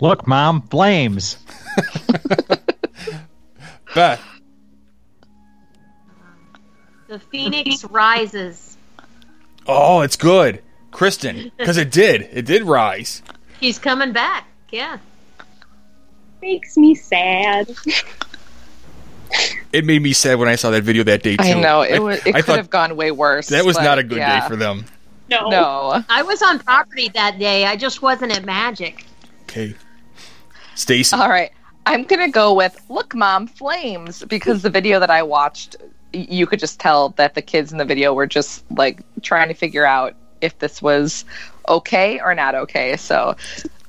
[0.00, 1.36] Look, Mom, flames.
[3.94, 4.22] Beth.
[7.08, 8.73] The Phoenix rises.
[9.66, 10.62] Oh, it's good.
[10.90, 11.50] Kristen.
[11.56, 12.28] Because it did.
[12.32, 13.22] It did rise.
[13.60, 14.46] She's coming back.
[14.70, 14.98] Yeah.
[16.42, 17.70] Makes me sad.
[19.72, 21.42] It made me sad when I saw that video that day too.
[21.44, 22.24] I know it was.
[22.24, 23.48] It I could thought have gone way worse.
[23.48, 24.40] that was but not a good yeah.
[24.40, 24.84] day for them.
[25.28, 25.48] No.
[25.48, 26.04] No.
[26.08, 27.64] I was on property that day.
[27.64, 29.04] I just wasn't at Magic.
[29.44, 29.74] Okay.
[30.76, 31.16] Stacy.
[31.16, 31.50] All right.
[31.86, 36.46] I'm gonna go with "Look, Mom, Flames" because the video that I watched, y- you
[36.46, 39.86] could just tell that the kids in the video were just like trying to figure
[39.86, 41.24] out if this was
[41.68, 42.96] okay or not okay.
[42.96, 43.36] So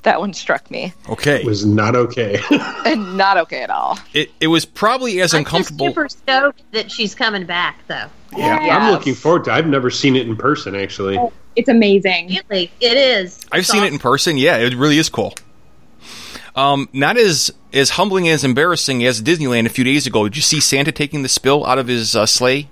[0.03, 1.37] that one struck me, Okay.
[1.37, 2.39] It was not okay.
[2.85, 3.97] and not okay at all.
[4.13, 5.87] It, it was probably as I'm just uncomfortable.
[5.87, 8.05] super stoked that she's coming back, though.
[8.37, 8.63] Yeah.
[8.63, 8.77] Yeah.
[8.77, 9.51] I'm looking forward to.
[9.51, 11.17] I've never seen it in person, actually.
[11.55, 12.37] It's amazing.
[12.49, 13.45] Really, it is.
[13.51, 14.37] I've It's seen it in person.
[14.37, 15.33] Yeah, it really is cool.
[16.55, 20.23] Um, not as as humbling as embarrassing as Disneyland a few days ago.
[20.23, 22.69] Did you see Santa taking the spill out of his uh, sleigh?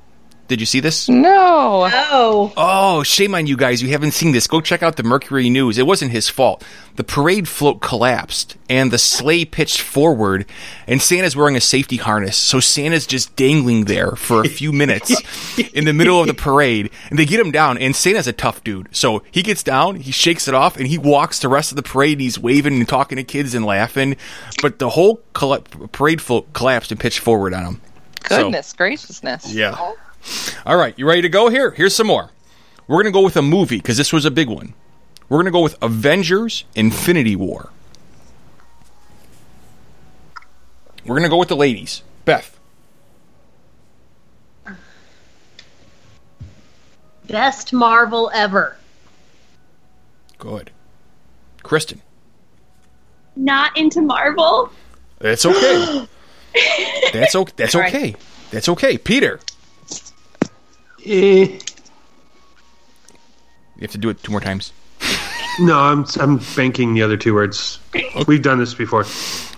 [0.50, 1.08] Did you see this?
[1.08, 1.90] No.
[1.92, 3.82] Oh, Oh, shame on you guys.
[3.82, 4.46] You haven't seen this.
[4.46, 5.78] Go check out the Mercury News.
[5.78, 6.64] It wasn't his fault.
[6.98, 10.46] The parade float collapsed and the sleigh pitched forward,
[10.86, 12.36] and Santa's wearing a safety harness.
[12.38, 15.12] So Santa's just dangling there for a few minutes
[15.74, 16.92] in the middle of the parade.
[17.10, 18.90] And they get him down, and Santa's a tough dude.
[18.96, 21.84] So he gets down, he shakes it off, and he walks the rest of the
[21.84, 22.14] parade.
[22.14, 24.18] And he's waving and talking to kids and laughing.
[24.62, 27.82] But the whole colla- parade float collapsed and pitched forward on him.
[28.28, 29.54] So- Goodness graciousness.
[29.54, 29.94] yeah.
[30.66, 31.72] All right, you ready to go here?
[31.72, 32.32] Here's some more.
[32.88, 34.74] We're going to go with a movie because this was a big one.
[35.30, 37.70] We're going to go with Avengers Infinity War.
[41.06, 42.04] We're going to go with the ladies.
[42.26, 42.60] Beth.
[47.34, 48.78] best Marvel ever.
[50.38, 50.70] Good.
[51.64, 52.02] Kristen.
[53.36, 54.72] Not into Marvel.
[55.18, 56.08] That's okay.
[57.14, 57.54] that's okay.
[57.56, 58.16] That's okay.
[58.52, 58.98] That's okay.
[59.00, 59.40] Peter.
[61.06, 61.60] Eh.
[63.76, 64.74] You have to do it two more times.
[65.60, 67.78] No, I'm I'm banking the other two words.
[68.28, 69.06] We've done this before.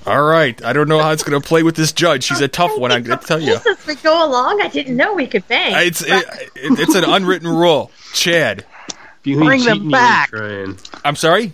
[0.06, 0.62] All right.
[0.62, 2.26] I don't know how it's going to play with this judge.
[2.26, 2.92] She's a tough one.
[2.92, 3.56] I'm going to tell you.
[3.56, 5.74] As we go along, I didn't know we could bang.
[5.88, 7.92] It's it, it, it's an unwritten rule.
[8.12, 8.66] Chad.
[8.90, 11.00] If you ain't Bring them cheating, you ain't back.
[11.06, 11.54] I'm sorry.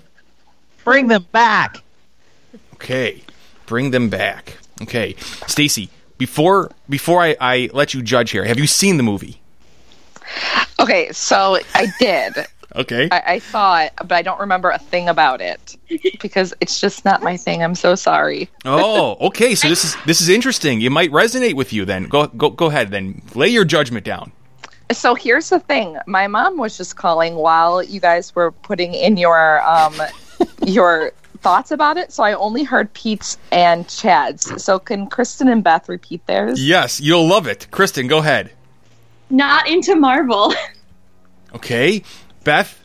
[0.84, 1.84] Bring them back.
[2.74, 3.22] Okay,
[3.68, 4.58] bring them back.
[4.82, 5.16] Okay,
[5.48, 5.90] Stacey.
[6.18, 9.41] Before before I, I let you judge here, have you seen the movie?
[10.80, 12.48] Okay, so I did.
[12.76, 13.10] Okay.
[13.12, 15.78] I, I saw it, but I don't remember a thing about it
[16.22, 17.64] because it's just not my thing.
[17.64, 18.50] I'm so sorry.
[18.66, 19.56] oh, okay.
[19.56, 20.82] So this is this is interesting.
[20.82, 21.86] It might resonate with you.
[21.86, 22.92] Then go go go ahead.
[22.92, 24.32] Then lay your judgment down.
[24.92, 29.18] So here's the thing: my mom was just calling while you guys were putting in
[29.18, 29.96] your um
[30.66, 32.12] your thoughts about it.
[32.14, 34.64] So I only heard Pete's and Chad's.
[34.64, 36.64] So can Kristen and Beth repeat theirs?
[36.64, 37.68] Yes, you'll love it.
[37.72, 38.52] Kristen, go ahead.
[39.32, 40.54] Not into Marvel.
[41.54, 42.02] Okay,
[42.46, 42.82] Beth.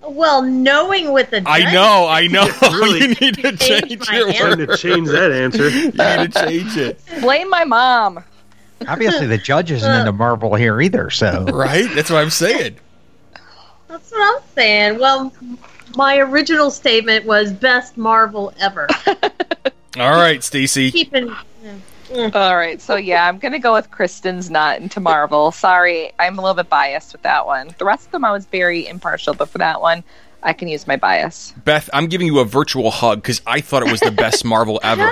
[0.00, 2.46] well, knowing with the I know, I know.
[2.62, 4.44] really you need to changed change my your answer.
[4.56, 4.68] word.
[4.68, 5.68] To change that answer.
[5.68, 7.00] You need to change it.
[7.22, 8.22] Blame my mom.
[8.86, 10.12] Obviously, the judge isn't into uh.
[10.12, 11.10] Marvel here either.
[11.10, 11.88] So Right?
[11.92, 12.76] That's what I'm saying.
[13.88, 15.00] That's what I'm saying.
[15.00, 15.32] Well,
[15.96, 18.86] my original statement was best Marvel ever.
[19.98, 20.92] All right, Stacey.
[20.92, 21.34] Keeping
[22.34, 25.50] All right, so yeah, I'm gonna go with Kristen's not into Marvel.
[25.50, 27.74] Sorry, I'm a little bit biased with that one.
[27.78, 30.04] The rest of them I was very impartial, but for that one,
[30.40, 31.52] I can use my bias.
[31.64, 34.78] Beth, I'm giving you a virtual hug because I thought it was the best Marvel
[34.84, 35.10] ever.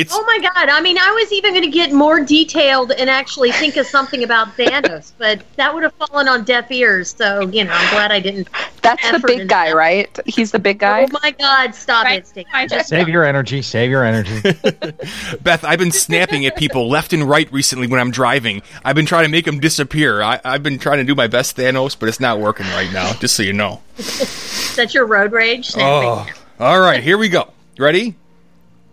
[0.00, 0.68] It It's Oh my god!
[0.68, 4.24] I mean, I was even going to get more detailed and actually think of something
[4.24, 7.14] about Thanos, but that would have fallen on deaf ears.
[7.16, 8.48] So you know, I'm glad I didn't.
[8.82, 9.76] That's the big guy, that.
[9.76, 10.18] right?
[10.26, 11.04] He's the big guy.
[11.04, 11.74] Oh my god!
[11.74, 12.20] Stop Right.
[12.20, 12.48] it, Stacey.
[12.52, 13.62] I just Save your energy.
[13.62, 14.40] Save your energy.
[15.42, 15.64] Beth.
[15.64, 18.62] I've been snapping at people left and right recently when I'm driving.
[18.84, 20.22] I've been trying to make them disappear.
[20.22, 23.12] I, I've been trying to do my best, Thanos, but it's not working right now.
[23.14, 23.82] Just so you know.
[23.96, 25.72] That's your road rage?
[25.76, 26.26] Oh,
[26.58, 27.02] all right.
[27.02, 27.52] Here we go.
[27.78, 28.14] Ready?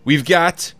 [0.03, 0.73] We've got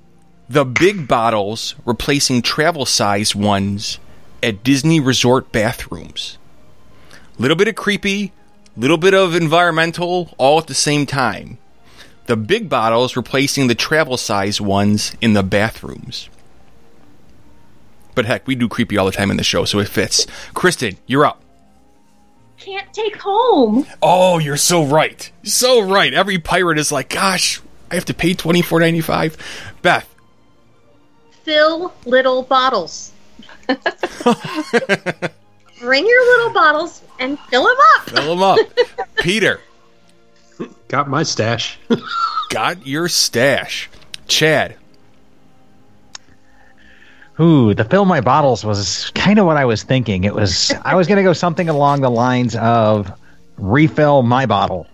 [0.50, 4.00] the big bottles replacing travel size ones
[4.42, 6.38] at Disney resort bathrooms.
[7.38, 8.32] Little bit of creepy,
[8.76, 11.58] little bit of environmental, all at the same time.
[12.28, 16.30] The big bottles replacing the travel size ones in the bathrooms.
[18.16, 20.26] But heck, we do creepy all the time in the show, so it fits.
[20.54, 21.42] Kristen, you're up.
[22.58, 23.86] can't take home.
[24.02, 25.32] Oh, you're so right.
[25.44, 26.14] So right.
[26.14, 29.38] Every pirate is like, gosh, I have to pay twenty four ninety five.
[29.82, 30.10] Beth,
[31.48, 33.14] Fill little bottles.
[35.80, 38.10] Bring your little bottles and fill them up.
[38.10, 38.60] fill them up.
[39.16, 39.62] Peter,
[40.90, 41.80] Got my stash.
[42.50, 43.90] got your stash.
[44.28, 44.76] Chad,
[47.40, 50.26] Ooh, the fill my bottles was kind of what I was thinking.
[50.26, 53.10] It was I was going to go something along the lines of
[53.58, 54.86] refill my bottle.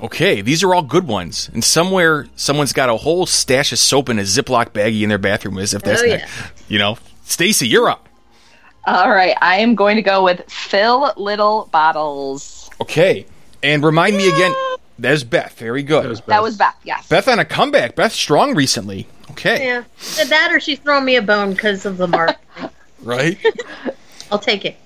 [0.00, 1.48] Okay, these are all good ones.
[1.52, 5.18] And somewhere, someone's got a whole stash of soap in a Ziploc baggie in their
[5.18, 5.58] bathroom.
[5.58, 6.20] As if that's Oh, not,
[6.68, 6.98] you know.
[7.24, 8.08] Stacey, you're up.
[8.86, 12.68] All right, I am going to go with fill little bottles.
[12.80, 13.24] Okay,
[13.62, 14.52] and remind me again.
[14.98, 15.58] There's Beth.
[15.58, 16.04] Very good.
[16.04, 16.76] That was That was Beth.
[16.84, 17.08] Yes.
[17.08, 17.96] Beth on a comeback.
[17.96, 19.08] Beth strong recently.
[19.30, 19.84] Okay, Yeah,
[20.18, 22.36] Either that or she's throwing me a bone because of the mark.
[23.02, 23.38] right.
[24.30, 24.76] I'll take it.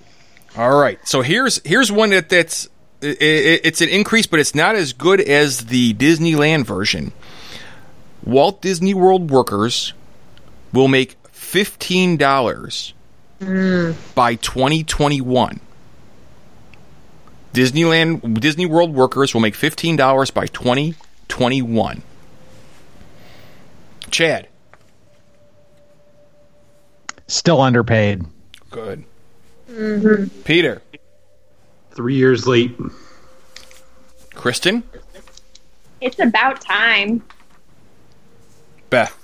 [0.57, 0.99] All right.
[1.07, 2.68] So here's here's one that that's
[3.02, 3.14] i i
[3.64, 7.12] it's an increase, but it's not as good as the Disneyland version.
[8.24, 9.92] Walt Disney World workers
[10.72, 12.94] will make fifteen dollars
[13.40, 13.94] mm.
[14.14, 15.61] by 2021.
[17.54, 22.02] Disneyland Disney World workers will make fifteen dollars by 2021.
[24.11, 24.48] Chad,
[27.26, 28.24] Still underpaid.
[28.70, 29.04] good.
[29.70, 30.40] Mm-hmm.
[30.44, 30.80] Peter,
[31.98, 32.78] Three years late.
[34.32, 34.84] Kristen,
[36.00, 37.24] It's about time.
[38.88, 39.18] Beth.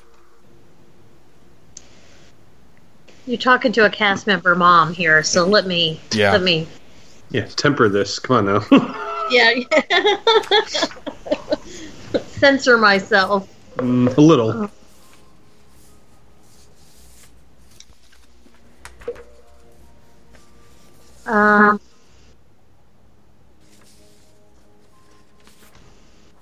[3.29, 6.33] You're talking to a cast member mom here, so let me Yeah.
[6.33, 6.67] let me
[7.31, 8.19] Yeah, temper this.
[8.19, 8.67] Come on now.
[9.31, 9.53] yeah
[12.27, 13.49] censor myself.
[13.77, 14.69] Mm, a little.
[21.27, 21.81] Um,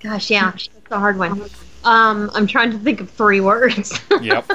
[0.03, 1.41] gosh, yeah, that's a hard one.
[1.83, 3.99] Um, I'm trying to think of three words.
[4.21, 4.51] Yep.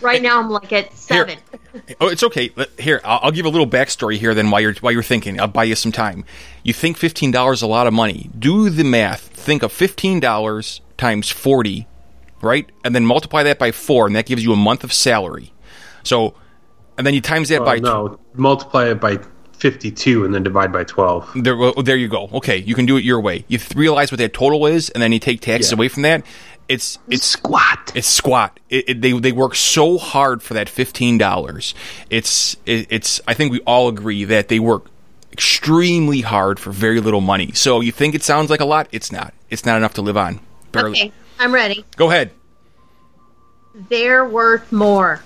[0.00, 1.38] right now, I'm like at seven.
[2.00, 2.50] Oh, it's okay.
[2.78, 4.34] Here, I'll, I'll give a little backstory here.
[4.34, 6.24] Then, while you're while you're thinking, I'll buy you some time.
[6.62, 8.30] You think fifteen dollars a lot of money?
[8.38, 9.20] Do the math.
[9.28, 11.86] Think of fifteen dollars times forty,
[12.40, 12.68] right?
[12.84, 15.52] And then multiply that by four, and that gives you a month of salary.
[16.04, 16.34] So,
[16.98, 19.18] and then you times that Oh, by tw- no, multiply it by
[19.62, 21.30] 52 and then divide by 12.
[21.36, 22.28] There, well, there you go.
[22.34, 23.44] Okay, you can do it your way.
[23.46, 25.76] You realize what that total is, and then you take taxes Yeah.
[25.76, 26.24] away from that.
[26.68, 27.92] It's it's Squat.
[27.94, 28.58] It's squat.
[28.70, 31.74] It, it, they they work so hard for that fifteen dollars.
[32.10, 33.20] It's it, it's.
[33.28, 34.86] I think we all agree that they work
[35.32, 37.52] extremely hard for very little money.
[37.52, 38.88] So you think it sounds like a lot?
[38.90, 39.32] It's not.
[39.48, 40.40] It's not enough to live on.
[40.72, 40.90] Barely.
[40.90, 41.84] Okay, I'm ready.
[41.96, 42.30] Go ahead.
[43.88, 45.22] They're worth more.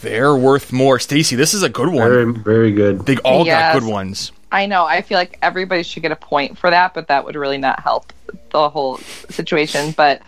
[0.00, 0.98] They're worth more.
[0.98, 2.10] Stacey, this is a good one.
[2.10, 3.06] Very, very good.
[3.06, 3.74] They all Yes.
[3.74, 4.32] got good ones.
[4.52, 4.84] I know.
[4.84, 7.80] I feel like everybody should get a point for that, but that would really not
[7.80, 8.12] help
[8.50, 9.92] the whole situation.
[9.92, 10.22] But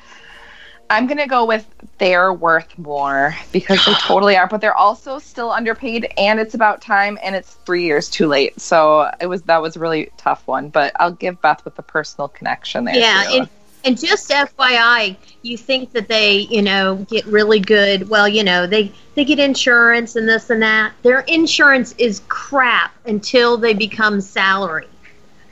[0.90, 1.66] I'm gonna go with
[1.98, 6.82] they're worth more because they totally are, but they're also still underpaid, and it's about
[6.82, 8.60] time, and it's three years too late.
[8.60, 10.68] So it was that was a really tough one.
[10.68, 12.94] But I'll give Beth with the personal connection there.
[12.94, 13.48] Yeah, too.
[13.84, 18.08] And, just FYI, you think that they, you know, get really good.
[18.08, 20.92] Well, you know, they they get insurance and this and that.
[21.02, 24.88] Their insurance is crap until they become salary.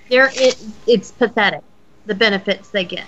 [0.08, 1.62] They're it, it's pathetic
[2.06, 3.06] the benefits they get.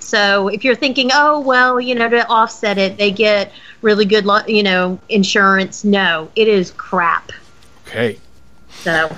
[0.00, 3.52] So if you're thinking, oh well, you know, to offset it, they get
[3.82, 5.84] really good, lo- you know, insurance.
[5.84, 7.32] No, it is crap.
[7.86, 8.18] Okay.
[8.70, 9.16] So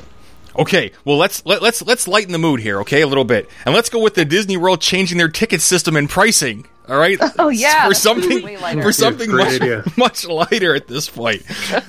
[0.58, 3.74] Okay, well let's let, let's let's lighten the mood here, okay, a little bit, and
[3.74, 6.66] let's go with the Disney World changing their ticket system and pricing.
[6.88, 7.18] All right.
[7.38, 9.84] Oh, yeah, For something for something much, idea.
[9.96, 11.42] much lighter at this point.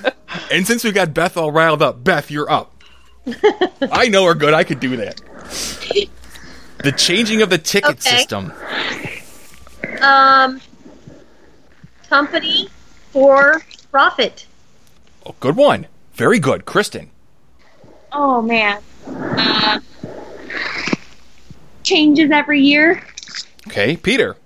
[0.52, 2.72] and since we got Beth all riled up, Beth, you're up.
[3.90, 4.54] I know her good.
[4.54, 5.20] I could do that.
[6.84, 8.16] The changing of the ticket Okay.
[8.18, 8.52] system.
[10.00, 10.60] Um,
[12.08, 12.68] company
[13.12, 14.46] for profit.
[15.26, 15.86] Oh, good one.
[16.14, 17.10] Very good, Kristen.
[18.12, 18.82] Oh man.
[19.06, 19.80] Uh,
[21.82, 23.02] changes every year.
[23.68, 24.36] Okay, Peter.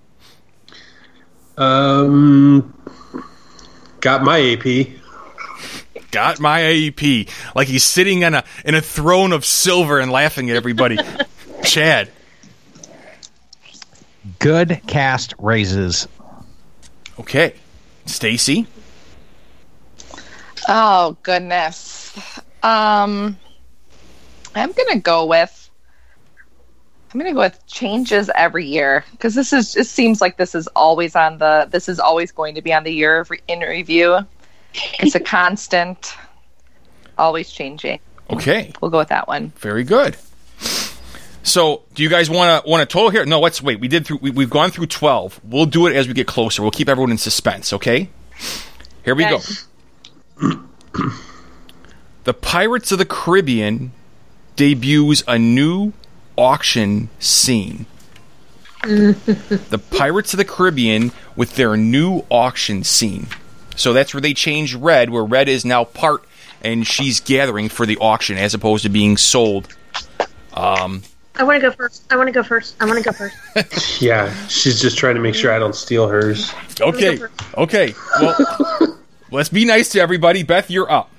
[1.56, 2.74] Um,
[4.00, 4.88] got my AP.
[6.10, 7.28] Got my AEP.
[7.54, 10.98] Like he's sitting on a in a throne of silver and laughing at everybody.
[11.64, 12.10] Chad.
[14.38, 16.06] Good cast raises.
[17.18, 17.54] Okay.
[18.06, 18.66] Stacey.
[20.68, 22.16] Oh goodness.
[22.62, 23.36] Um,
[24.54, 25.60] I'm gonna go with.
[27.12, 29.76] I'm gonna go with changes every year because this is.
[29.76, 31.68] It seems like this is always on the.
[31.70, 34.18] This is always going to be on the year of re- in review.
[34.98, 36.14] It's a constant,
[37.16, 38.00] always changing.
[38.30, 38.72] Okay.
[38.80, 39.52] We'll go with that one.
[39.56, 40.16] Very good.
[41.46, 43.24] So, do you guys want to want a total here?
[43.26, 43.78] No, let's wait.
[43.78, 44.18] We did through.
[44.22, 45.38] We, we've gone through twelve.
[45.44, 46.62] We'll do it as we get closer.
[46.62, 47.72] We'll keep everyone in suspense.
[47.72, 48.08] Okay.
[49.04, 49.38] Here we Okay.
[50.40, 50.64] go.
[52.24, 53.92] the Pirates of the Caribbean
[54.56, 55.92] debuts a new
[56.36, 57.86] auction scene.
[58.82, 63.26] the Pirates of the Caribbean with their new auction scene.
[63.76, 66.24] So that's where they changed red, where red is now part,
[66.62, 69.68] and she's gathering for the auction as opposed to being sold.
[70.52, 71.02] Um,
[71.36, 72.04] I want to go first.
[72.10, 72.76] I want to go first.
[72.80, 74.00] I want to go first.
[74.02, 76.52] Yeah, she's just trying to make sure I don't steal hers.
[76.80, 77.18] okay,
[77.56, 77.94] okay.
[78.20, 78.98] Well,
[79.30, 80.42] let's be nice to everybody.
[80.42, 81.10] Beth, you're up.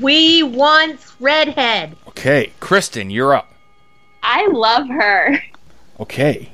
[0.00, 1.96] We want redhead.
[2.08, 3.52] Okay, Kristen, you're up.
[4.22, 5.38] I love her.
[5.98, 6.50] Okay,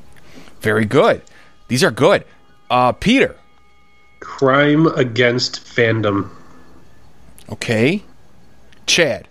[0.61, 1.23] very good.
[1.69, 2.25] These are good.
[2.71, 3.37] Uh, Peter.
[4.21, 6.31] Crime against fandom.
[7.51, 8.03] Okay,
[8.87, 9.29] Chad.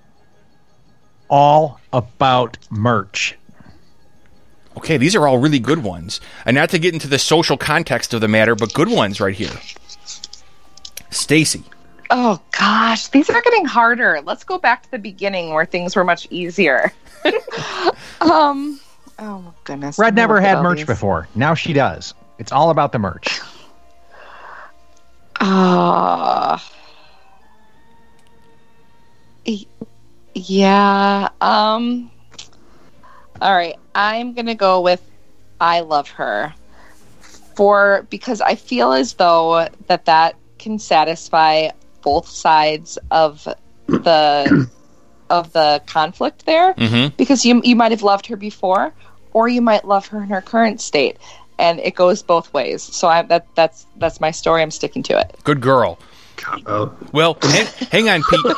[1.30, 3.38] All about merch.
[4.78, 6.22] Okay, these are all really good ones.
[6.46, 9.36] And not to get into the social context of the matter, but good ones right
[9.36, 9.52] here.
[11.10, 11.64] Stacey.
[12.10, 14.22] Oh gosh, these are getting harder.
[14.24, 16.92] Let's go back to the beginning where things were much easier.
[18.22, 18.80] um.
[19.18, 19.98] Oh goodness.
[19.98, 20.88] Red never had merch these.
[20.88, 21.28] before.
[21.36, 22.14] Now she does.
[22.38, 23.42] It's all about the merch.
[25.38, 26.58] Uh,
[30.34, 31.30] yeah.
[31.42, 32.10] Um.
[33.42, 33.76] All right.
[33.94, 35.02] I'm gonna go with
[35.60, 36.54] I love her
[37.56, 41.70] for because I feel as though that that can satisfy
[42.06, 43.46] both sides of
[43.88, 44.70] the
[45.30, 47.16] of the conflict there Mm-hmm.
[47.18, 48.94] because you you might have loved her before
[49.34, 51.18] or you might love her in her current state
[51.60, 55.20] and it goes both ways so I that that's that's my story I'm sticking to
[55.20, 55.98] it Good girl.
[56.68, 58.56] Oh, Well, hang, hang on, Pete.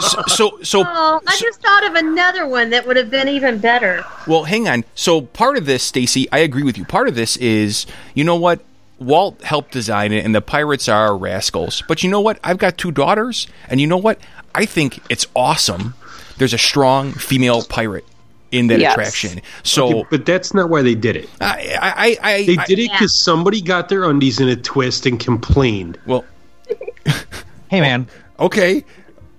[0.00, 3.58] So, so, so, Oh, I just thought of another one that would have been even
[3.58, 4.04] better.
[4.26, 4.84] well, hang on.
[4.96, 6.84] So, part of this, Stacey, I agree with you.
[6.84, 8.60] Part of this is, you know what?
[8.98, 11.82] Walt helped design it, and the pirates are rascals.
[11.88, 12.38] But you know what?
[12.44, 14.18] I've got two daughters, and you know what?
[14.54, 15.94] I think it's awesome.
[16.38, 18.04] There's a strong female pirate
[18.52, 18.92] in that Yes.
[18.92, 19.40] attraction.
[19.64, 21.28] So, Okay, but that's not why they did it.
[21.40, 21.76] I,
[22.22, 25.98] I, I, They did it because somebody got their undies in a twist and complained.
[26.06, 26.24] well,
[27.68, 28.06] Hey, man.
[28.38, 28.84] okay,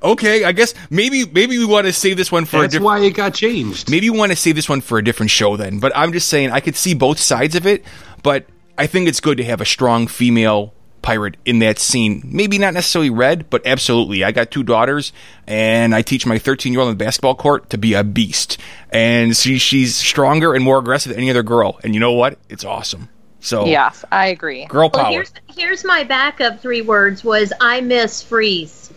[0.04, 0.44] okay.
[0.44, 2.86] I guess maybe, maybe we want to save this one for a That's different.
[2.86, 3.90] why it got changed.
[3.90, 5.80] Maybe we want to save this one for a different show then.
[5.80, 7.86] But I'm just saying I could see both sides of it,
[8.22, 8.46] but
[8.78, 12.22] I think it's good to have a strong female pirate in that scene.
[12.26, 14.24] Maybe not necessarily red, but absolutely.
[14.24, 15.14] I got two daughters
[15.46, 18.58] and I teach my 13 year old on the basketball court to be a beast.
[18.90, 21.80] And she, she's stronger and more aggressive than any other girl.
[21.84, 22.40] And you know what?
[22.50, 23.10] It's awesome.
[23.40, 25.12] So yes I agree girl Well, power.
[25.12, 28.92] here's here's my backup three words was I miss Freeze.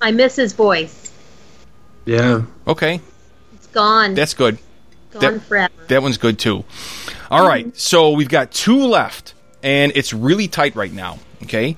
[0.00, 1.12] I miss his voice.
[2.04, 2.42] Yeah.
[2.68, 3.00] okay.
[3.54, 4.14] It's gone.
[4.14, 4.58] That's good.
[5.10, 5.72] gone that- forever.
[5.88, 6.64] That one's good too.
[7.32, 11.18] All right, so we've got two left, and it's really tight right now.
[11.44, 11.76] Okay,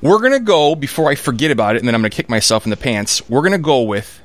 [0.00, 2.70] we're gonna go before I forget about it, and then I'm gonna kick myself in
[2.70, 3.28] the pants.
[3.28, 4.22] We're gonna go with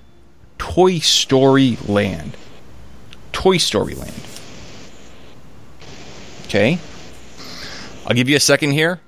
[0.57, 2.37] Toy Story Land.
[3.33, 4.13] Toy Story Land.
[6.45, 6.79] Okay,
[8.07, 9.01] I'll give you a second here.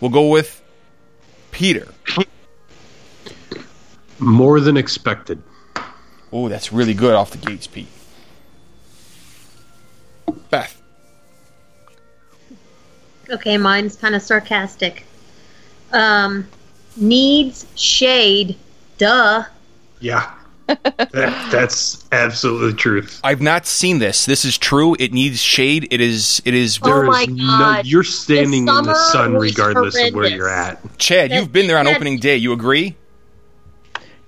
[0.00, 0.62] We'll go with
[1.50, 1.88] Peter.
[4.18, 5.42] More than expected.
[6.32, 7.88] Oh, that's really good off the gates, Pete.
[13.30, 15.04] Okay, mine's kind of sarcastic.
[15.92, 16.46] Um,
[16.96, 18.56] needs shade.
[18.98, 19.44] Duh.
[20.00, 20.32] Yeah.
[20.66, 23.20] that, that's absolutely the truth.
[23.24, 24.26] I've not seen this.
[24.26, 24.94] This is true.
[24.98, 25.88] It needs shade.
[25.90, 26.42] It is.
[26.44, 26.78] It is.
[26.82, 27.86] Oh There is my no- God.
[27.86, 30.98] you're standing The in the sun was regardless of where you're at.
[30.98, 32.36] Chad, you've been there on that- opening day.
[32.36, 32.96] You agree?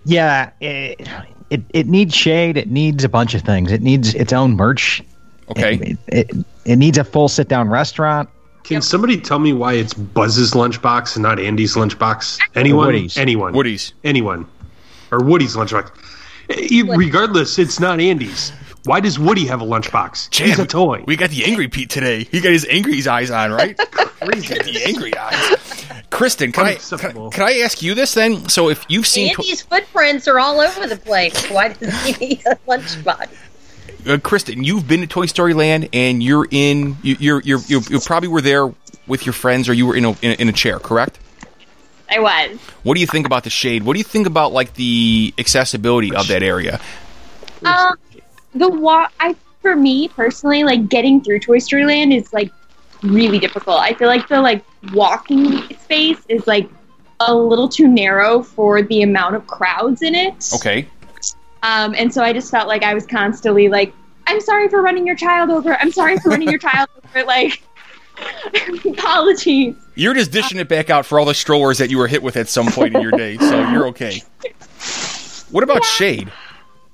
[0.04, 1.06] Yeah, it,
[1.50, 2.56] it it needs shade.
[2.56, 3.70] It needs a bunch of things.
[3.70, 5.02] It needs its own merch.
[5.50, 5.74] Okay.
[5.74, 5.98] It,
[6.30, 8.30] it, it needs a full sit down restaurant.
[8.62, 12.38] Can somebody tell me why it's Buzz's lunchbox and not Andy's lunchbox?
[12.54, 12.86] Anyone?
[12.86, 13.16] Woody's.
[13.16, 13.52] Anyone?
[13.52, 13.94] Woody's.
[14.04, 14.46] Anyone?
[15.10, 15.90] Or Woody's lunchbox?
[16.50, 18.52] Eh, Regardless, it's not Andy's.
[18.84, 20.34] Why does Woody have a lunchbox?
[20.34, 21.04] He's a toy.
[21.06, 22.24] We got the angry Pete today.
[22.24, 23.78] He got his angry eyes on, right?
[24.34, 25.86] He's the angry eyes.
[26.10, 27.30] Kristen, can I, can, Unacceptable.
[27.30, 28.48] can I ask you this then?
[28.48, 31.48] So if you've seen, Andy's footprints are all over the place.
[31.50, 33.28] Why does he need a lunchbox?
[34.06, 37.80] Uh, Kristen, you've been to Toy Story Land, and you're in, you, you're, you're, you
[37.88, 38.72] you probably were there
[39.06, 41.18] with your friends, or you were in a, in a in a chair, correct?
[42.10, 42.58] I was.
[42.82, 43.84] What do you think about the shade?
[43.84, 46.80] What do you think about like the accessibility of that area?
[47.64, 47.96] Um,
[48.54, 49.12] the walk.
[49.20, 52.50] I for me personally, like getting through Toy Story Land is like
[53.02, 53.80] really difficult.
[53.80, 56.68] I feel like the like walking space is like
[57.20, 60.50] a little too narrow for the amount of crowds in it.
[60.54, 60.88] Okay,
[61.62, 63.92] Um, and so I just felt like I was constantly like,
[64.26, 65.74] I'm sorry for running your child over.
[65.74, 67.24] I'm sorry for running your child over.
[67.26, 67.62] Like,
[68.86, 69.74] apologies.
[69.94, 72.36] you're just dishing it back out for all the strollers that you were hit with
[72.36, 74.22] at some point in your day, so you're okay.
[75.50, 76.30] What about shade?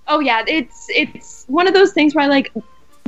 [0.08, 2.52] Oh yeah, it's it's one of those things where I like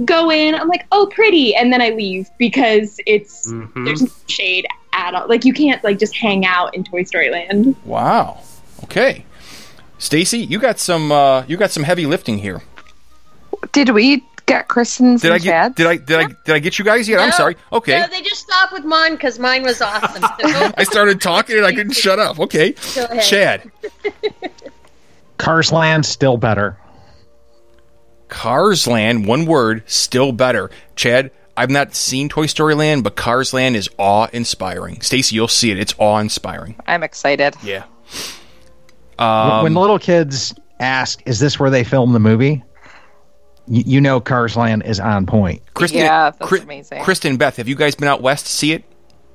[0.04, 0.54] go in.
[0.54, 3.84] I'm like, oh, pretty, and then I leave because it's Mhm.
[3.84, 5.28] there's no shade at all.
[5.28, 7.76] Like you can't like just hang out in Toy Story Land.
[7.84, 8.40] Wow.
[8.84, 9.24] Okay.
[9.98, 12.62] Stacey, you got some uh you got some heavy lifting here.
[13.72, 15.74] Did we get Kristen's Did and I get Chad's?
[15.74, 17.20] did I did I did I get you guys yet?
[17.20, 17.56] I'm sorry.
[17.72, 17.98] Okay.
[18.00, 20.22] No, they just stopped with mine because mine was awesome.
[20.76, 22.38] I started talking and I couldn't shut up.
[22.40, 22.74] Okay.
[22.94, 23.22] Go ahead.
[23.22, 23.70] Chad.
[25.38, 26.76] Cars Land still better.
[28.28, 30.70] Cars Land, one word, still better.
[30.96, 35.00] Chad, I've not seen Toy Story Land, but Cars Land is awe inspiring.
[35.00, 35.78] Stacey, you'll see it.
[35.78, 36.76] It's awe inspiring.
[36.86, 37.54] I'm excited.
[37.62, 37.84] Yeah.
[39.18, 42.62] When- Um, when little kids ask, "Is this where they filmed the movie?"
[43.66, 45.60] You, you know, Cars Land is on point.
[45.74, 47.02] Kristen, Yeah, that's Kri- amazing.
[47.02, 48.84] Kristen, Beth, have you guys been out west to see it?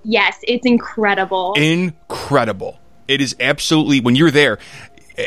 [0.03, 1.53] Yes, it's incredible.
[1.57, 2.79] incredible.
[3.07, 4.57] It is absolutely when you're there.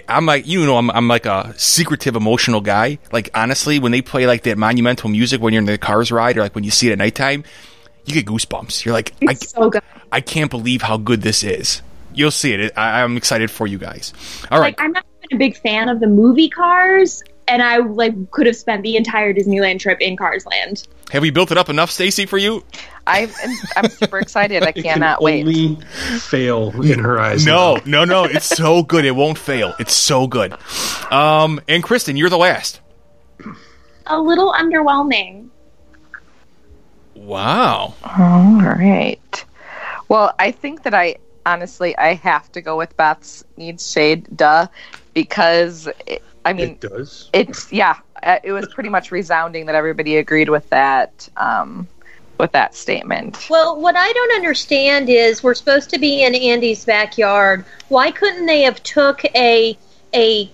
[0.09, 2.99] I'm like you know I'm I'm like a secretive emotional guy.
[3.13, 6.37] Like honestly, when they play like that monumental music when you're in the cars ride
[6.37, 7.45] or like when you see it at nighttime,
[8.05, 8.85] you get goosebumps.
[8.85, 9.83] You're like I, so good.
[10.11, 11.83] I can't believe how good this is.
[12.17, 12.73] You'll see it.
[12.77, 14.13] I, I'm excited for you guys.
[14.51, 17.77] All right, Like I'm not even a big fan of the movie Cars, and I
[17.79, 20.89] like could have spent the entire Disneyland trip in Cars Land.
[21.11, 22.65] have we built it up enough, Stacey, for you?
[23.07, 23.31] I'm
[23.77, 24.63] I'm super excited.
[24.63, 25.47] I cannot can wait.
[25.47, 25.77] Only
[26.19, 27.45] fail in her eyes.
[27.47, 27.83] No, now.
[27.85, 28.25] no, no.
[28.25, 29.05] It's so good.
[29.05, 29.75] It won't fail.
[29.79, 30.57] It's so good.
[31.13, 32.81] Um, and Kristen, you're the last.
[34.07, 35.51] A little underwhelming.
[37.15, 37.95] Wow.
[38.05, 39.45] All right.
[40.09, 41.17] Well, I think that I
[41.47, 44.67] honestly I have to go with Beth's needs shade, duh,
[45.15, 47.31] because it, I mean it does.
[47.33, 47.97] it's yeah,
[48.45, 51.89] it was pretty much resounding that everybody agreed with that um,
[52.39, 53.47] with that statement.
[53.49, 57.65] Well, what I don't understand is we're supposed to be in Andy's backyard.
[57.89, 59.79] Why couldn't they have took a
[60.13, 60.51] a,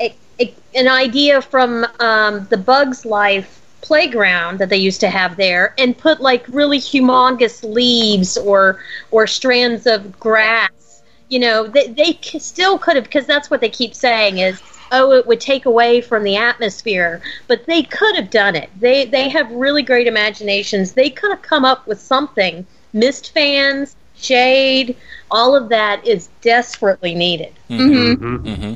[0.00, 5.36] a, a an idea from um, the Bugs Life playground that they used to have
[5.36, 8.80] there and put like really humongous leaves or
[9.10, 11.02] or strands of grass?
[11.28, 14.60] You know, they, they still could have because that's what they keep saying is
[14.92, 17.20] oh it would take away from the atmosphere.
[17.46, 18.70] But they could have done it.
[18.78, 20.92] They they have really great imaginations.
[20.92, 22.66] They could have come up with something.
[22.92, 24.96] Mist fans shade
[25.30, 27.52] all of that is desperately needed.
[27.68, 28.74] Mm-hmm.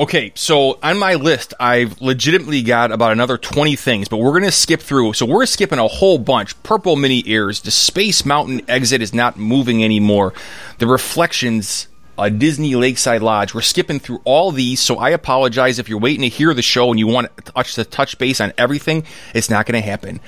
[0.00, 4.44] Okay, so on my list, I've legitimately got about another 20 things, but we're going
[4.44, 5.12] to skip through.
[5.12, 6.60] So we're skipping a whole bunch.
[6.62, 10.32] Purple mini ears, the Space Mountain exit is not moving anymore.
[10.78, 11.86] The reflections,
[12.16, 13.52] a Disney Lakeside Lodge.
[13.52, 16.88] We're skipping through all these, so I apologize if you're waiting to hear the show
[16.88, 19.04] and you want to touch, to touch base on everything.
[19.34, 20.20] It's not going to happen.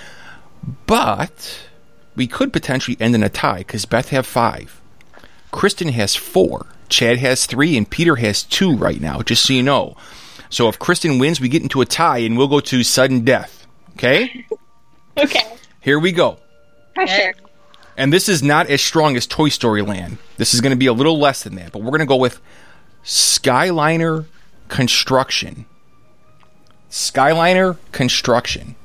[0.85, 1.66] But
[2.14, 4.83] we could potentially end in a tie because Beth have five.
[5.51, 9.62] Kristen has four, Chad has three, and Peter has two right now, just so you
[9.62, 9.97] know.
[10.51, 13.66] So if Kristen wins, we get into a tie and we'll go to sudden death.
[13.95, 14.47] Okay?
[15.16, 15.57] Okay.
[15.80, 16.36] Here we go.
[16.95, 17.34] Pressure.
[17.97, 20.18] And this is not as strong as Toy Story Land.
[20.36, 22.16] This is going to be a little less than that, but we're going to go
[22.16, 22.40] with
[23.05, 24.26] Skyliner
[24.68, 25.66] Construction.
[26.90, 28.76] Skyliner Construction.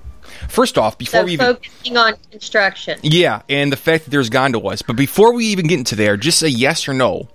[0.49, 4.29] First off, before so we even focusing on construction Yeah, and the fact that there's
[4.29, 4.81] gondolas.
[4.81, 7.27] But before we even get into there, just say yes or no.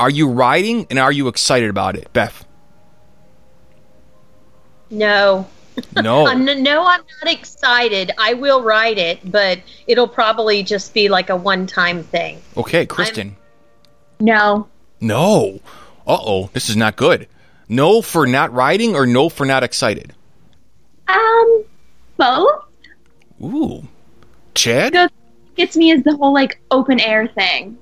[0.00, 2.44] Are you riding and are you excited about it, Beth?
[4.92, 5.46] no
[5.94, 6.26] No.
[6.26, 11.30] I'm, no i'm not excited i will write it but it'll probably just be like
[11.30, 13.36] a one-time thing Okay, Kristen.
[14.20, 14.68] No.
[15.00, 15.60] No.
[16.06, 17.26] Uh oh, this is not good.
[17.68, 20.12] No for not riding or no for not excited?
[21.08, 21.64] Um,
[22.16, 22.64] both.
[23.42, 23.88] Ooh.
[24.54, 25.10] Chad?
[25.56, 27.78] Gets me is the whole like open air thing.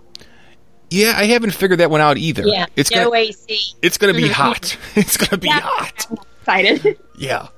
[0.90, 2.42] Yeah, I haven't figured that one out either.
[2.46, 3.74] Yeah, it's no gonna, AC.
[3.82, 4.76] it's gonna be hot.
[4.96, 5.60] It's gonna be Yeah.
[5.60, 6.06] hot.
[6.40, 6.98] Excited.
[7.16, 7.48] Yeah.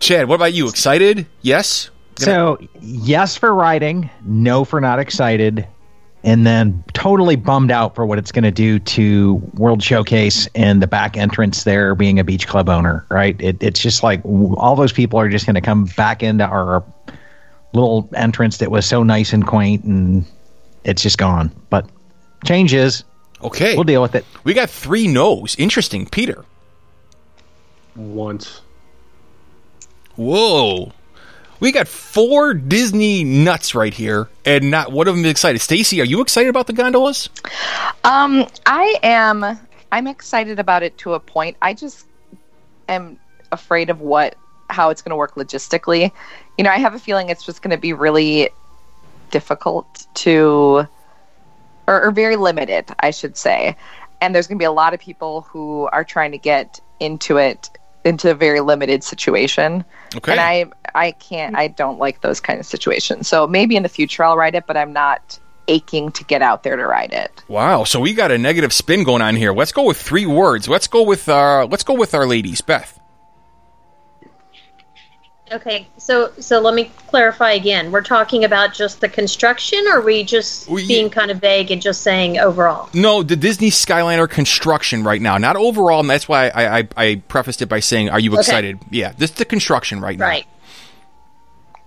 [0.00, 0.68] Chad, what about you?
[0.68, 1.26] Excited?
[1.42, 1.90] Yes.
[2.16, 5.66] So, yes for riding, no for not excited,
[6.24, 10.82] and then totally bummed out for what it's going to do to World Showcase and
[10.82, 13.40] the back entrance there being a beach club owner, right?
[13.40, 16.82] It, it's just like all those people are just going to come back into our
[17.72, 20.24] little entrance that was so nice and quaint, and
[20.84, 21.52] it's just gone.
[21.70, 21.88] But
[22.44, 23.04] changes,
[23.42, 23.74] Okay.
[23.74, 24.24] we'll deal with it.
[24.44, 25.54] we got three no's.
[25.56, 26.44] Interesting, Peter.
[27.96, 28.60] Once.
[30.16, 30.92] Whoa.
[31.60, 35.60] We got four Disney nuts right here, and not one of them is excited.
[35.60, 37.28] Stacey, are you excited about the gondolas?
[38.04, 39.58] Um, I am.
[39.90, 41.56] I'm excited about it to a point.
[41.60, 42.06] I just
[42.88, 43.18] am
[43.50, 44.36] afraid of what
[44.70, 46.12] how it's going to work logistically.
[46.58, 48.50] You know, I have a feeling it's just going to be really
[49.30, 50.86] difficult to,
[51.88, 53.76] or, or very limited, I should say.
[54.20, 57.38] And there's going to be a lot of people who are trying to get into
[57.38, 57.70] it
[58.04, 59.84] into a very limited situation.
[60.14, 60.32] Okay.
[60.32, 63.26] And I I can't I don't like those kind of situations.
[63.26, 66.62] So maybe in the future I'll ride it, but I'm not aching to get out
[66.62, 67.44] there to ride it.
[67.46, 69.52] Wow, so we got a negative spin going on here.
[69.52, 70.68] Let's go with three words.
[70.68, 72.60] Let's go with uh let's go with our ladies.
[72.60, 72.98] Beth.
[75.50, 77.90] Okay, so so let me clarify again.
[77.90, 81.70] We're talking about just the construction, or are we just We- being kind of vague
[81.70, 82.90] and just saying overall?
[82.92, 85.38] No, the Disney Skyliner construction right now.
[85.38, 88.40] Not overall, and that's why I I, I prefaced it by saying, "Are you Okay.
[88.40, 90.46] excited?" Yeah, this the construction right now, Right.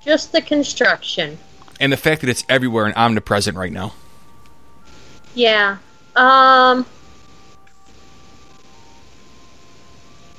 [0.03, 1.37] Just the construction.
[1.79, 3.93] and the fact that it's everywhere and omnipresent right now.
[5.35, 5.77] Yeah.
[6.15, 6.85] Um.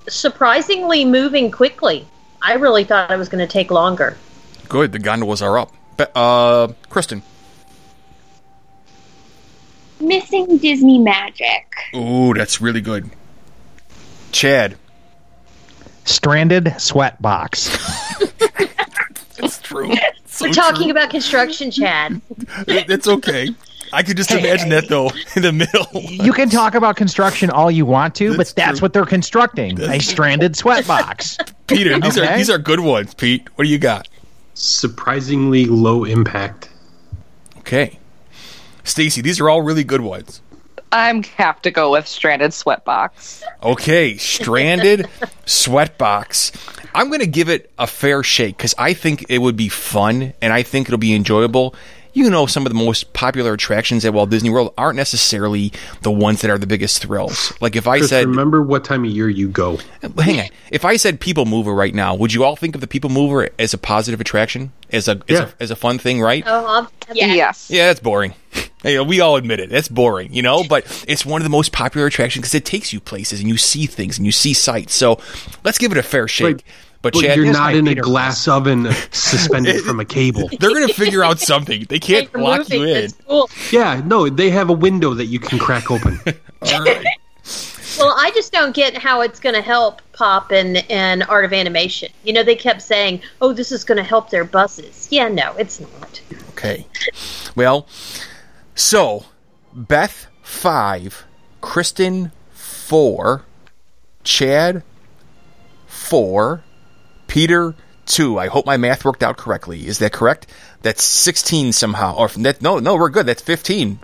[0.09, 2.09] Surprisingly moving quickly.
[2.43, 4.17] I really thought it was going to take longer.
[4.69, 5.73] Good, the gondolas are up.
[5.97, 7.23] Be- uh, Kristen.
[10.01, 11.73] Missing Disney magic.
[11.95, 13.11] Ooh, that's really good.
[14.33, 14.77] Chad.
[16.05, 17.69] Stranded sweat box.
[19.37, 19.93] That's true.
[20.27, 22.21] So We're talking about construction, Chad.
[22.67, 23.51] It's okay.
[23.93, 25.87] I could just imagine that though in the middle.
[25.93, 28.85] you can talk about construction all you want to, That's but that's true.
[28.87, 31.39] what they're constructing a stranded sweat box.
[31.77, 33.15] Peter, these are these are good ones.
[33.15, 34.09] Pete, what do you got?
[34.55, 36.69] Surprisingly low impact.
[37.59, 37.99] Okay.
[38.85, 40.43] Stacey, these are all really good ones.
[40.91, 43.43] I'm have to go with stranded sweatbox.
[43.63, 45.01] Okay, stranded
[45.47, 46.53] sweatbox.
[46.95, 50.35] I'm going to give it a fair shake because I think it would be fun
[50.43, 51.75] and I think it'll be enjoyable.
[52.15, 56.11] You know, some of the most popular attractions at Walt Disney World aren't necessarily the
[56.11, 57.53] ones that are the biggest thrills.
[57.61, 59.79] Like if I Chris, said, remember what time of year you go.
[60.19, 62.87] hang on, if I said People Mover right now, would you all think of the
[62.87, 65.49] People Mover as a positive attraction, as a as, Yeah.
[65.59, 66.45] a, as a fun thing, right?
[66.47, 67.33] Oh, I'll, Yeah.
[67.33, 67.71] Yes.
[67.71, 68.35] Yeah, that's boring.
[68.83, 69.71] Hey, we all admit it.
[69.71, 72.93] That's boring, you know, but it's one of the most popular attractions because it takes
[72.93, 74.93] you places and you see things and you see sights.
[74.93, 75.21] So
[75.63, 76.45] let's give it a fair shake.
[76.57, 76.63] Right.
[77.03, 80.49] But But Chad, you're not in a Peter glass oven suspended from a cable.
[80.61, 81.85] they're going to figure out something.
[81.89, 83.11] They can't You're lock you in.
[83.27, 83.51] Cool.
[83.73, 86.21] Yeah, no, they have a window that you can crack open.
[86.27, 87.05] All right.
[87.99, 91.53] Well, I just don't get how it's going to help Pop and, and Art of
[91.53, 92.11] Animation.
[92.25, 95.09] You know, they kept saying, oh, this is going to help their buses.
[95.11, 96.23] Yeah, no, it's not.
[96.51, 96.87] Okay.
[97.57, 97.87] Well,
[98.75, 99.27] so
[99.75, 101.25] Beth five,
[101.61, 103.45] Kristen four,
[104.25, 104.85] Chad
[105.87, 106.63] four,
[107.33, 107.75] Peter
[108.05, 108.39] two.
[108.39, 109.87] I hope my math worked out correctly.
[109.87, 110.47] Is that correct?
[110.83, 112.15] That's sixteen somehow.
[112.15, 113.25] Or that no, no, we're good.
[113.25, 114.01] That's fifteen.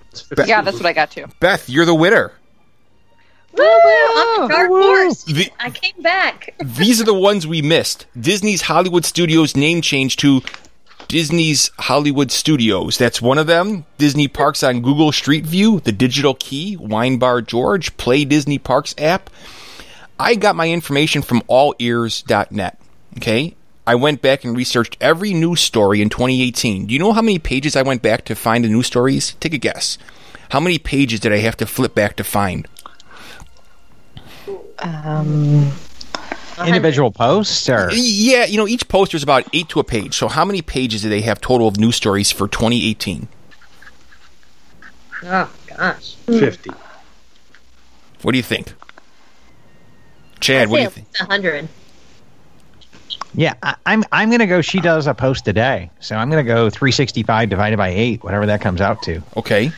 [0.47, 1.27] Yeah, that's what I got too.
[1.39, 2.33] Beth, you're the winner.
[3.53, 3.67] Woo woo!
[3.67, 5.25] I'm a dark horse.
[5.25, 6.55] The- I came back.
[6.65, 8.07] These are the ones we missed.
[8.19, 10.41] Disney's Hollywood Studios name change to
[11.09, 12.97] Disney's Hollywood Studios.
[12.97, 13.85] That's one of them.
[13.99, 18.95] Disney Parks on Google Street View, The Digital Key, Wine Bar George, Play Disney Parks
[18.97, 19.29] app.
[20.19, 22.79] I got my information from allears.net.
[23.19, 23.55] Okay?
[23.87, 26.87] I went back and researched every news story in 2018.
[26.87, 29.35] Do you know how many pages I went back to find the news stories?
[29.41, 29.99] Take a guess.
[30.51, 32.67] How many pages did I have to flip back to find?
[34.79, 35.73] Um,
[36.67, 40.15] Individual posts or Yeah, you know, each poster is about eight to a page.
[40.15, 43.29] So, how many pages do they have total of news stories for 2018?
[45.25, 46.15] Oh gosh.
[46.27, 46.71] 50.
[48.23, 48.75] What do you think?
[50.41, 51.17] Chad, what do you think?
[51.17, 51.69] Hundred.
[53.35, 54.61] Yeah, I, I'm I'm gonna go.
[54.63, 58.47] She does a post a day, so I'm gonna go 365 divided by eight, whatever
[58.47, 59.23] that comes out to.
[59.37, 59.71] Okay.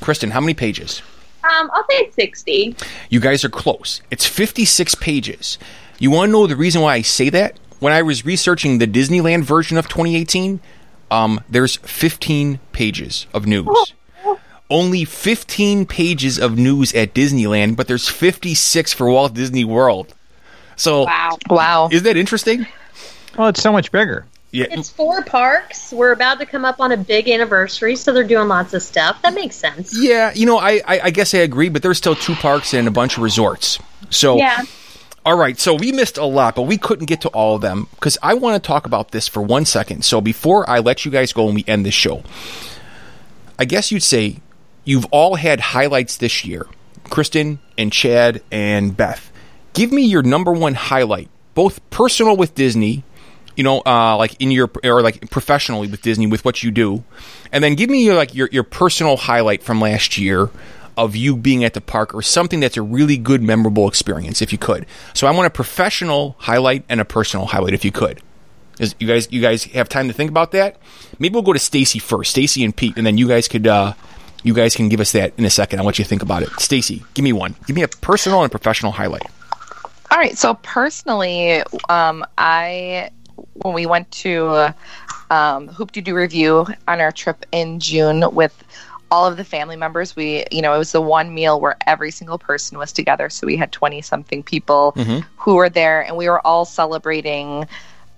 [0.00, 1.02] Kristen, how many pages?
[1.44, 2.76] Um, I'll say 60.
[3.08, 4.00] You guys are close.
[4.10, 5.58] It's 56 pages.
[5.98, 7.58] You want to know the reason why I say that?
[7.80, 10.60] When I was researching the Disneyland version of 2018,
[11.10, 13.94] Um, there's 15 pages of news.
[14.70, 20.14] Only 15 pages of news at Disneyland, but there's 56 for Walt Disney World.
[20.76, 21.38] So, Wow.
[21.48, 21.88] Wow.
[21.90, 22.66] is that interesting?
[23.38, 24.26] Well, it's so much bigger.
[24.52, 24.66] Yeah.
[24.70, 25.92] It's four parks.
[25.92, 29.22] We're about to come up on a big anniversary, so they're doing lots of stuff.
[29.22, 29.96] That makes sense.
[29.96, 32.88] Yeah, you know, I, I, I guess I agree, but there's still two parks and
[32.88, 33.78] a bunch of resorts.
[34.10, 34.62] So, Yeah.
[35.24, 37.86] all right, so we missed a lot, but we couldn't get to all of them
[37.92, 40.04] because I want to talk about this for one second.
[40.04, 42.24] So, before I let you guys go and we end this show,
[43.56, 44.38] I guess you'd say
[44.84, 46.66] you've all had highlights this year
[47.08, 49.30] Kristen and Chad and Beth.
[49.74, 53.04] Give me your number one highlight, both personal with Disney
[53.56, 57.04] you know, uh, like in your or like professionally with Disney with what you do,
[57.52, 60.50] and then give me your like your your personal highlight from last year
[60.96, 64.52] of you being at the park or something that's a really good memorable experience if
[64.52, 64.86] you could.
[65.14, 68.20] So I want a professional highlight and a personal highlight if you could.
[68.78, 70.76] Is you guys you guys have time to think about that?
[71.18, 73.92] Maybe we'll go to Stacey first, Stacey and Pete, and then you guys could uh,
[74.42, 75.80] you guys can give us that in a second.
[75.80, 76.50] I want you to think about it.
[76.58, 77.56] Stacey, give me one.
[77.66, 79.26] Give me a personal and professional highlight.
[80.10, 80.36] All right.
[80.36, 83.10] So personally, um, I
[83.54, 84.74] when we went to
[85.30, 88.62] um, Hoop-Dee-Doo Revue on our trip in June with
[89.10, 92.10] all of the family members, we you know it was the one meal where every
[92.10, 93.28] single person was together.
[93.28, 95.24] So we had twenty something people Mhm.
[95.36, 97.66] who were there, and we were all celebrating.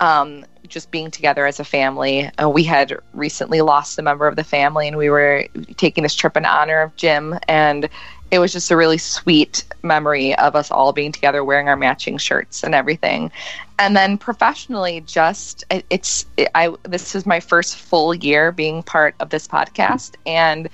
[0.00, 2.28] Um, just being together as a family.
[2.42, 5.46] Uh, we had recently lost a member of the family, and we were
[5.76, 7.38] taking this trip in honor of Jim.
[7.46, 7.88] And
[8.33, 12.18] it was just a really sweet memory of us all being together wearing our matching
[12.18, 13.33] shirts and everything.
[13.78, 18.83] And then professionally just it- it's it, i this is my first full year being
[18.83, 20.68] part of this podcast and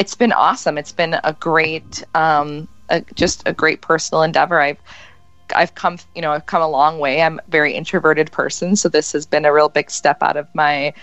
[0.00, 0.78] it's been awesome.
[0.78, 4.60] It's been a great um a, just a great personal endeavor.
[4.60, 4.82] I've
[5.54, 7.22] I've come, you know, I've come a long way.
[7.22, 10.48] I'm a very introverted person, so this has been a real big step out of
[10.54, 10.94] my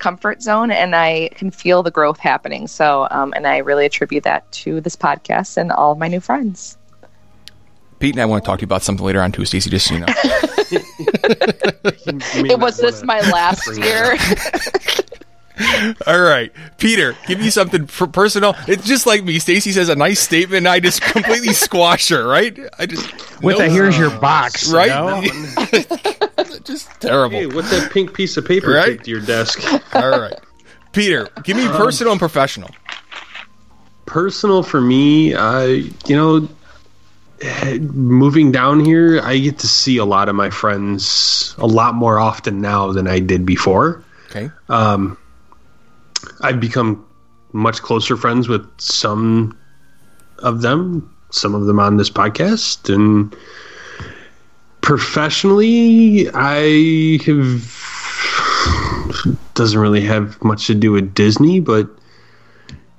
[0.00, 2.66] comfort zone, and I can feel the growth happening.
[2.66, 6.20] So, um, and I really attribute that to this podcast and all of my new
[6.20, 6.76] friends.
[8.00, 9.70] Pete and I want to talk to you about something later on too, Stacey.
[9.70, 10.06] Just so you know.
[12.42, 14.16] It was this my last year.
[16.06, 18.54] All right, Peter, give me something for personal.
[18.66, 19.38] It's just like me.
[19.38, 22.26] Stacey says a nice statement, and I just completely squash her.
[22.26, 22.58] Right?
[22.78, 24.88] I just With no- a here's your box, right.
[24.88, 25.22] know?
[26.64, 27.36] just terrible.
[27.38, 28.86] Hey, what's that pink piece of paper Right?
[28.86, 29.60] taped to your desk?
[29.94, 30.34] All right,
[30.92, 32.70] Peter, give me personal and professional.
[34.06, 35.64] Personal for me, I
[36.06, 36.48] you know,
[37.92, 42.18] moving down here, I get to see a lot of my friends a lot more
[42.18, 44.04] often now than I did before.
[44.30, 44.50] Okay.
[44.68, 45.16] Um,
[46.40, 47.04] I've become
[47.52, 49.56] much closer friends with some
[50.38, 53.34] of them, some of them on this podcast, and
[54.80, 57.76] professionally, I have
[59.54, 61.88] doesn't really have much to do with Disney, but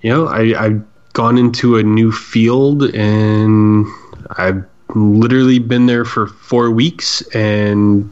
[0.01, 3.85] you know, I, I've gone into a new field and
[4.31, 4.63] I've
[4.95, 8.11] literally been there for four weeks and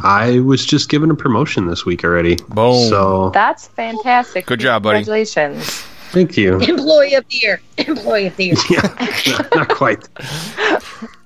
[0.00, 2.36] I was just given a promotion this week already.
[2.48, 2.88] Boom.
[2.88, 4.46] So That's fantastic.
[4.46, 4.98] Good job, buddy.
[4.98, 5.86] Congratulations.
[6.16, 6.58] Thank you.
[6.60, 7.60] Employee of the year.
[7.76, 8.54] Employee of the year.
[8.70, 10.08] yeah, not, not quite.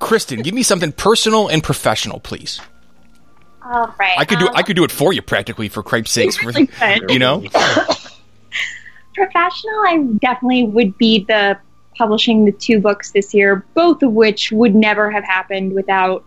[0.00, 2.60] Kristen, give me something personal and professional, please.
[3.62, 4.18] All right.
[4.18, 6.42] I could do um, I could do it for you practically for cripe's sakes.
[6.44, 6.68] really
[7.08, 7.40] you know.
[9.14, 11.58] professional, I definitely would be the
[11.96, 16.24] publishing the two books this year, both of which would never have happened without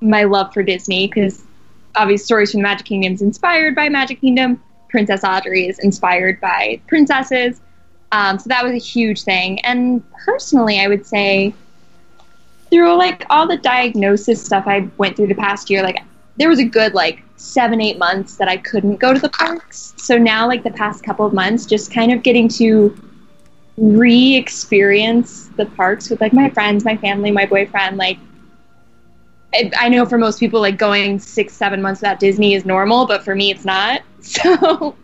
[0.00, 1.08] my love for Disney.
[1.08, 1.42] Because
[1.96, 4.62] obviously, Stories from the Magic Kingdom is inspired by Magic Kingdom.
[4.88, 7.60] Princess Audrey is inspired by princesses.
[8.14, 9.58] Um, so that was a huge thing.
[9.64, 11.52] And personally, I would say
[12.70, 15.98] through like all the diagnosis stuff I went through the past year, like
[16.36, 19.94] there was a good like seven, eight months that I couldn't go to the parks.
[19.96, 22.96] So now, like the past couple of months, just kind of getting to
[23.76, 27.96] re experience the parks with like my friends, my family, my boyfriend.
[27.96, 28.18] Like,
[29.52, 33.06] I, I know for most people, like going six, seven months without Disney is normal,
[33.06, 34.02] but for me, it's not.
[34.24, 34.96] So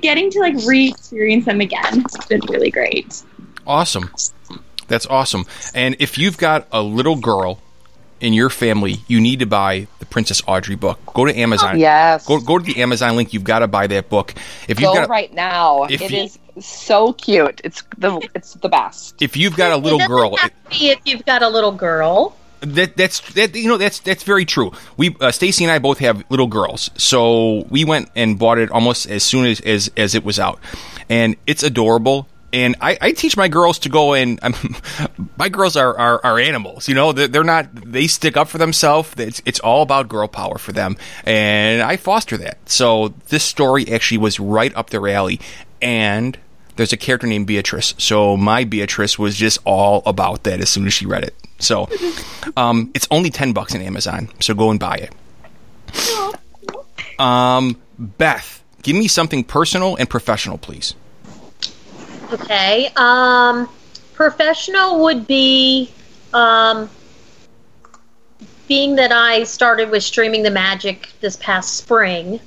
[0.00, 3.22] getting to like re experience them again has been really great.
[3.66, 4.10] Awesome.
[4.88, 5.44] That's awesome.
[5.74, 7.60] And if you've got a little girl
[8.20, 10.98] in your family, you need to buy the Princess Audrey book.
[11.12, 11.74] Go to Amazon.
[11.74, 12.26] Oh, yes.
[12.26, 13.34] Go go to the Amazon link.
[13.34, 14.34] You've got to buy that book.
[14.68, 15.84] If you've Go got a, right now.
[15.84, 17.60] if It you- is so cute.
[17.64, 19.20] It's the it's the best.
[19.20, 22.36] if you've got a little doesn't girl, have if you've got a little girl.
[22.60, 24.72] That that's that you know that's that's very true.
[24.96, 28.70] We uh, Stacey and I both have little girls, so we went and bought it
[28.70, 30.58] almost as soon as as, as it was out,
[31.08, 32.28] and it's adorable.
[32.52, 34.54] and I, I teach my girls to go and um,
[35.38, 36.88] my girls are, are, are animals.
[36.88, 37.68] You know, they're, they're not.
[37.74, 39.12] They stick up for themselves.
[39.18, 42.56] It's it's all about girl power for them, and I foster that.
[42.68, 45.40] So this story actually was right up their alley,
[45.82, 46.38] and
[46.76, 47.94] there's a character named Beatrice.
[47.98, 51.34] So my Beatrice was just all about that as soon as she read it.
[51.58, 51.88] So
[52.56, 54.28] um, it's only ten bucks on Amazon.
[54.40, 55.12] So go and buy it.
[57.18, 60.94] Um, Beth, give me something personal and professional, please.
[62.32, 62.90] Okay.
[62.96, 63.68] Um,
[64.14, 65.90] professional would be
[66.34, 66.90] um,
[68.68, 72.40] being that I started with streaming the magic this past spring.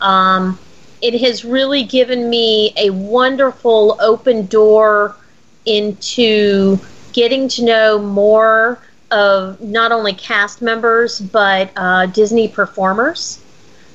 [0.00, 0.58] Um,
[1.00, 5.16] it has really given me a wonderful open door
[5.64, 6.78] into
[7.12, 8.78] getting to know more
[9.10, 13.38] of not only cast members but uh, Disney performers.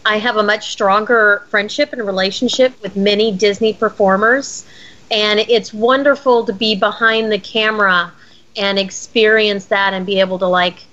[0.05, 4.65] I have a much stronger friendship and relationship with many Disney performers
[5.09, 8.11] and it's wonderful to be behind the camera
[8.55, 10.83] and experience that and be able to like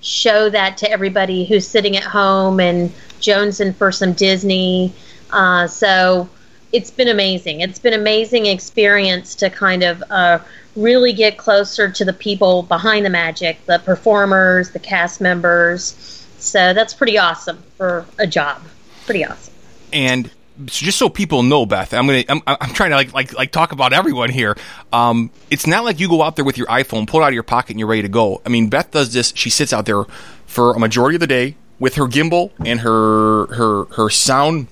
[0.00, 4.92] show that to everybody who's sitting at home and jonesing for some Disney.
[5.30, 6.28] Uh, so
[6.72, 7.60] it's been amazing.
[7.60, 10.38] It's been amazing experience to kind of uh,
[10.74, 16.26] really get closer to the people behind the magic, the performers, the cast members.
[16.38, 18.62] So that's pretty awesome for a job.
[19.04, 19.52] Pretty awesome.
[19.92, 20.30] And
[20.64, 23.72] just so people know, Beth, I'm gonna I'm, I'm trying to like like like talk
[23.72, 24.56] about everyone here.
[24.92, 27.34] Um, it's not like you go out there with your iPhone, pull it out of
[27.34, 28.40] your pocket, and you're ready to go.
[28.44, 29.32] I mean, Beth does this.
[29.36, 30.04] She sits out there
[30.46, 34.68] for a majority of the day with her gimbal and her her her sound.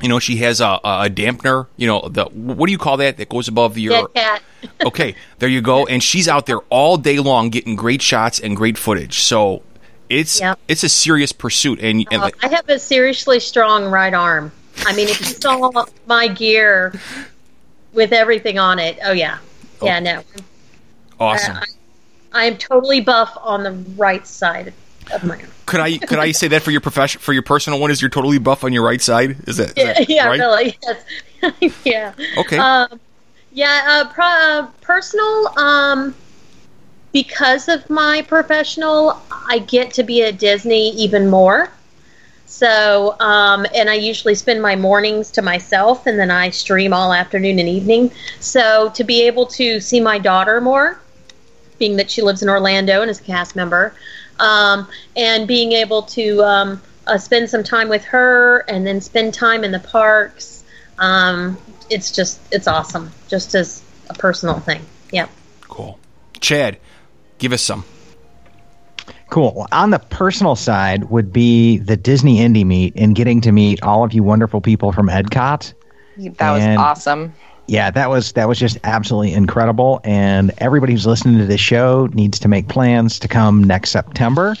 [0.00, 1.66] You know, she has a, a dampener.
[1.76, 3.16] You know, the what do you call that?
[3.16, 4.08] That goes above your.
[4.08, 4.42] Dead cat.
[4.86, 5.86] okay, there you go.
[5.86, 9.20] And she's out there all day long getting great shots and great footage.
[9.20, 9.62] So
[10.08, 10.58] it's Yep.
[10.68, 11.80] it's a serious pursuit.
[11.80, 14.52] And, and Uh, like, I have a seriously strong right arm.
[14.86, 15.70] I mean, if you saw
[16.06, 16.94] my gear
[17.92, 19.38] with everything on it, oh yeah,
[19.82, 20.22] yeah, no,
[21.18, 21.56] awesome.
[21.56, 21.64] I,
[22.32, 24.72] I am totally buff on the right side
[25.12, 25.48] of my arm.
[25.66, 27.90] Could I could I say that for your profession for your personal one?
[27.90, 29.36] Is you're totally buff on your right side?
[29.46, 30.40] Is that, is Yeah, that yeah, right?
[30.40, 31.80] really, yes.
[31.84, 32.12] yeah.
[32.38, 32.56] Okay.
[32.56, 33.00] Um,
[33.52, 35.58] yeah, uh, pro- uh, personal.
[35.58, 36.14] Um,
[37.12, 41.70] because of my professional, I get to be at Disney even more.
[42.46, 47.12] So, um, and I usually spend my mornings to myself, and then I stream all
[47.12, 48.10] afternoon and evening.
[48.40, 50.98] So, to be able to see my daughter more,
[51.78, 53.94] being that she lives in Orlando and is a cast member,
[54.38, 59.34] um, and being able to um, uh, spend some time with her, and then spend
[59.34, 60.64] time in the parks,
[60.98, 61.56] um,
[61.90, 64.82] it's just it's awesome, just as a personal thing.
[65.12, 65.28] Yeah.
[65.62, 65.98] cool.
[66.40, 66.78] Chad,
[67.38, 67.84] give us some.
[69.30, 69.66] Cool.
[69.72, 74.04] On the personal side would be the Disney Indie Meet and getting to meet all
[74.04, 75.74] of you wonderful people from EdCot.
[76.16, 77.34] That was And- awesome.
[77.68, 80.00] Yeah, that was that was just absolutely incredible.
[80.02, 84.56] And everybody who's listening to this show needs to make plans to come next September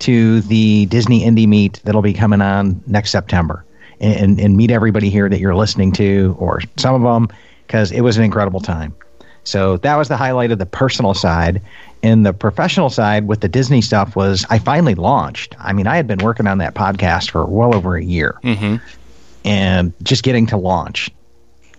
[0.00, 3.64] to the Disney Indie Meet that'll be coming on next September,
[4.00, 7.34] and and meet everybody here that you're listening to, or some of them,
[7.66, 8.94] because it was an incredible time.
[9.44, 11.62] So that was the highlight of the personal side.
[12.02, 15.56] And the professional side with the Disney stuff was I finally launched.
[15.58, 18.76] I mean, I had been working on that podcast for well over a year, Mm-hmm.
[19.44, 21.10] and just getting to launch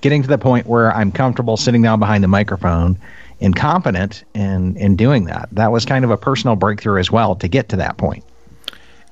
[0.02, 2.98] getting to the point where I'm comfortable sitting down behind the microphone
[3.42, 5.50] and confident in in doing that.
[5.52, 8.24] That was kind of a personal breakthrough as well to get to that point.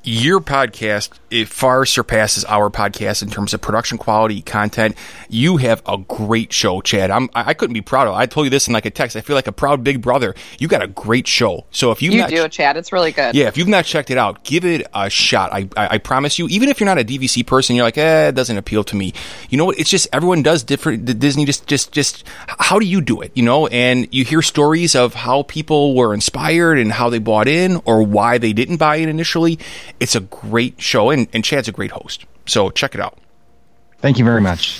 [0.08, 4.96] Your podcast it far surpasses our podcast in terms of production quality, content.
[5.28, 7.12] You have a great show, Chad.
[7.12, 8.12] I'm I I couldn't be prouder.
[8.12, 9.18] I told you this in like a text.
[9.18, 10.34] I feel like a proud big brother.
[10.60, 11.66] You got a great show.
[11.72, 12.78] So if you've You not do, Chad.
[12.78, 13.36] It's really good.
[13.36, 15.52] Yeah, if you've not checked it out, give it a shot.
[15.52, 18.30] I, I, I promise you, even if you're not a DVC person, you're like, eh,
[18.30, 19.14] it doesn't appeal to me.
[19.50, 19.80] You know what?
[19.80, 21.06] It's just everyone does different.
[21.06, 23.32] the Disney just, just, just, how do you do it?
[23.34, 27.48] You know, and you hear stories of how people were inspired and how they bought
[27.48, 29.60] in or why they didn't buy it initially.
[30.00, 32.26] It's a great show, and, and Chad's a great host.
[32.46, 33.18] So check it out.
[34.00, 34.80] Thank you very much.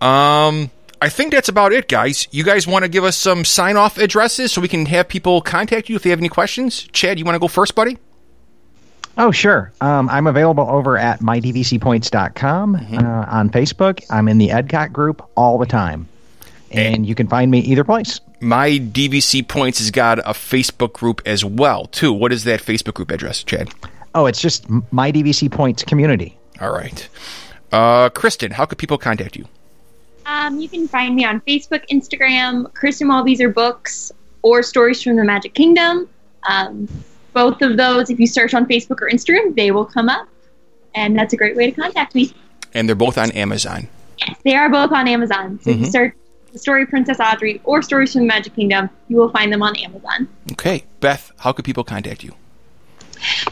[0.00, 0.70] Um,
[1.02, 2.28] I think that's about it, guys.
[2.30, 5.40] You guys want to give us some sign off addresses so we can have people
[5.40, 6.82] contact you if they have any questions?
[6.92, 7.96] Chad, you want to go first, buddy?
[9.16, 9.72] Oh, sure.
[9.80, 14.04] Um, I'm available over at mydvcpoints.com uh, on Facebook.
[14.10, 16.08] I'm in the EdCot group all the time.
[16.70, 18.20] And you can find me either place.
[18.40, 22.12] my DVC Points has got a Facebook group as well, too.
[22.12, 23.70] What is that Facebook group address, Chad?
[24.14, 26.36] Oh, it's just My DVC Points Community.
[26.60, 27.08] All right.
[27.72, 29.46] Uh, Kristen, how could people contact you?
[30.26, 35.24] Um, you can find me on Facebook, Instagram, Kristen Waldbieser Books, or Stories from the
[35.24, 36.08] Magic Kingdom.
[36.48, 36.88] Um,
[37.32, 40.28] both of those, if you search on Facebook or Instagram, they will come up.
[40.94, 42.32] And that's a great way to contact me.
[42.74, 43.88] And they're both on Amazon.
[44.18, 45.60] Yes, they are both on Amazon.
[45.62, 46.14] So if you search
[46.52, 49.76] The Story Princess Audrey or Stories from the Magic Kingdom, you will find them on
[49.76, 50.28] Amazon.
[50.52, 52.34] Okay, Beth, how could people contact you?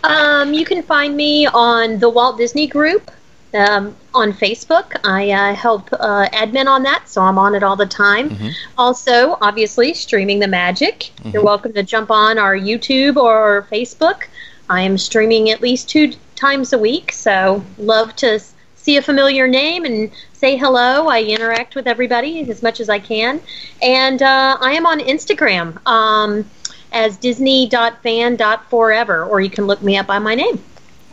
[0.05, 3.11] Um, you can find me on the Walt Disney Group
[3.55, 4.99] um, on Facebook.
[5.05, 8.37] I uh, help uh, admin on that, so I'm on it all the time.
[8.77, 11.11] Also, obviously, streaming the magic.
[11.33, 14.25] You're welcome to jump on our YouTube or Facebook.
[14.71, 18.41] I am streaming at least two times a week, so love to
[18.77, 21.09] see a familiar name and say hello.
[21.09, 23.41] I interact with everybody as much as I can,
[23.83, 25.85] and uh, I am on Instagram.
[25.87, 26.49] Um,
[26.93, 30.63] as disney.fan.forever, or you can look me up by my name.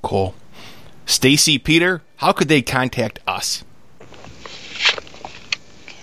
[0.01, 0.35] Cool.
[1.05, 3.63] Stacey, Peter, how could they contact us?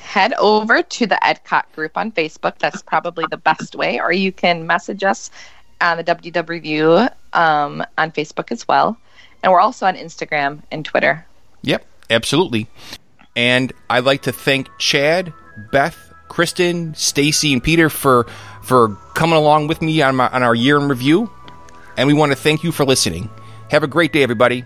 [0.03, 2.59] Head over to the Edcot group on Facebook.
[2.59, 3.99] That's probably the best way.
[3.99, 5.31] Or you can message us
[5.81, 8.97] on the WDW Revue um, on Facebook as well.
[9.43, 11.27] And we're also on Instagram and Twitter.
[11.63, 12.69] Yep, absolutely.
[13.35, 15.33] And I'd like to thank Chad,
[15.73, 18.27] Beth, Kristen, Stacey, and Peter for
[18.63, 21.31] for coming along with me on my on our year in Revue.
[21.97, 23.29] And we want to thank you for listening.
[23.71, 24.65] Have a great day, everybody.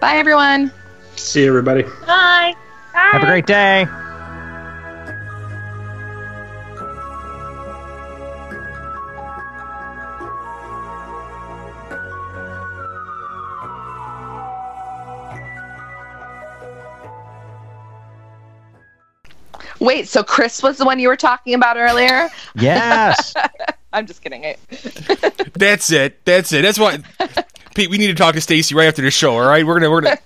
[0.00, 0.72] Bye, everyone.
[1.16, 1.82] See you, everybody.
[2.06, 2.54] Bye.
[2.92, 3.86] Have a great day.
[19.80, 22.28] Wait, so Chris was the one you were talking about earlier?
[22.54, 23.34] Yes.
[23.92, 24.44] I'm just kidding.
[24.44, 24.56] I-
[25.54, 26.24] That's it.
[26.24, 26.62] That's it.
[26.62, 26.98] That's why
[27.74, 29.64] Pete, we need to talk to Stacey right after the show, all right?
[29.64, 30.18] We're gonna we're gonna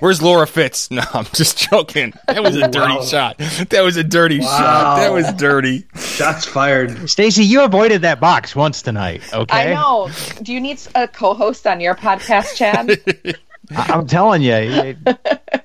[0.00, 0.90] Where's Laura Fitz?
[0.90, 2.14] No, I'm just joking.
[2.28, 3.04] That was a dirty Wow.
[3.04, 3.38] shot.
[3.70, 4.96] That was a dirty shot.
[4.98, 5.86] That was dirty.
[5.96, 7.10] Shots fired.
[7.10, 9.72] Stacey, you avoided that box once tonight, okay?
[9.72, 10.08] I know.
[10.42, 12.90] Do you need a co host on your podcast, Chad?
[13.76, 15.59] I- I'm telling you, it-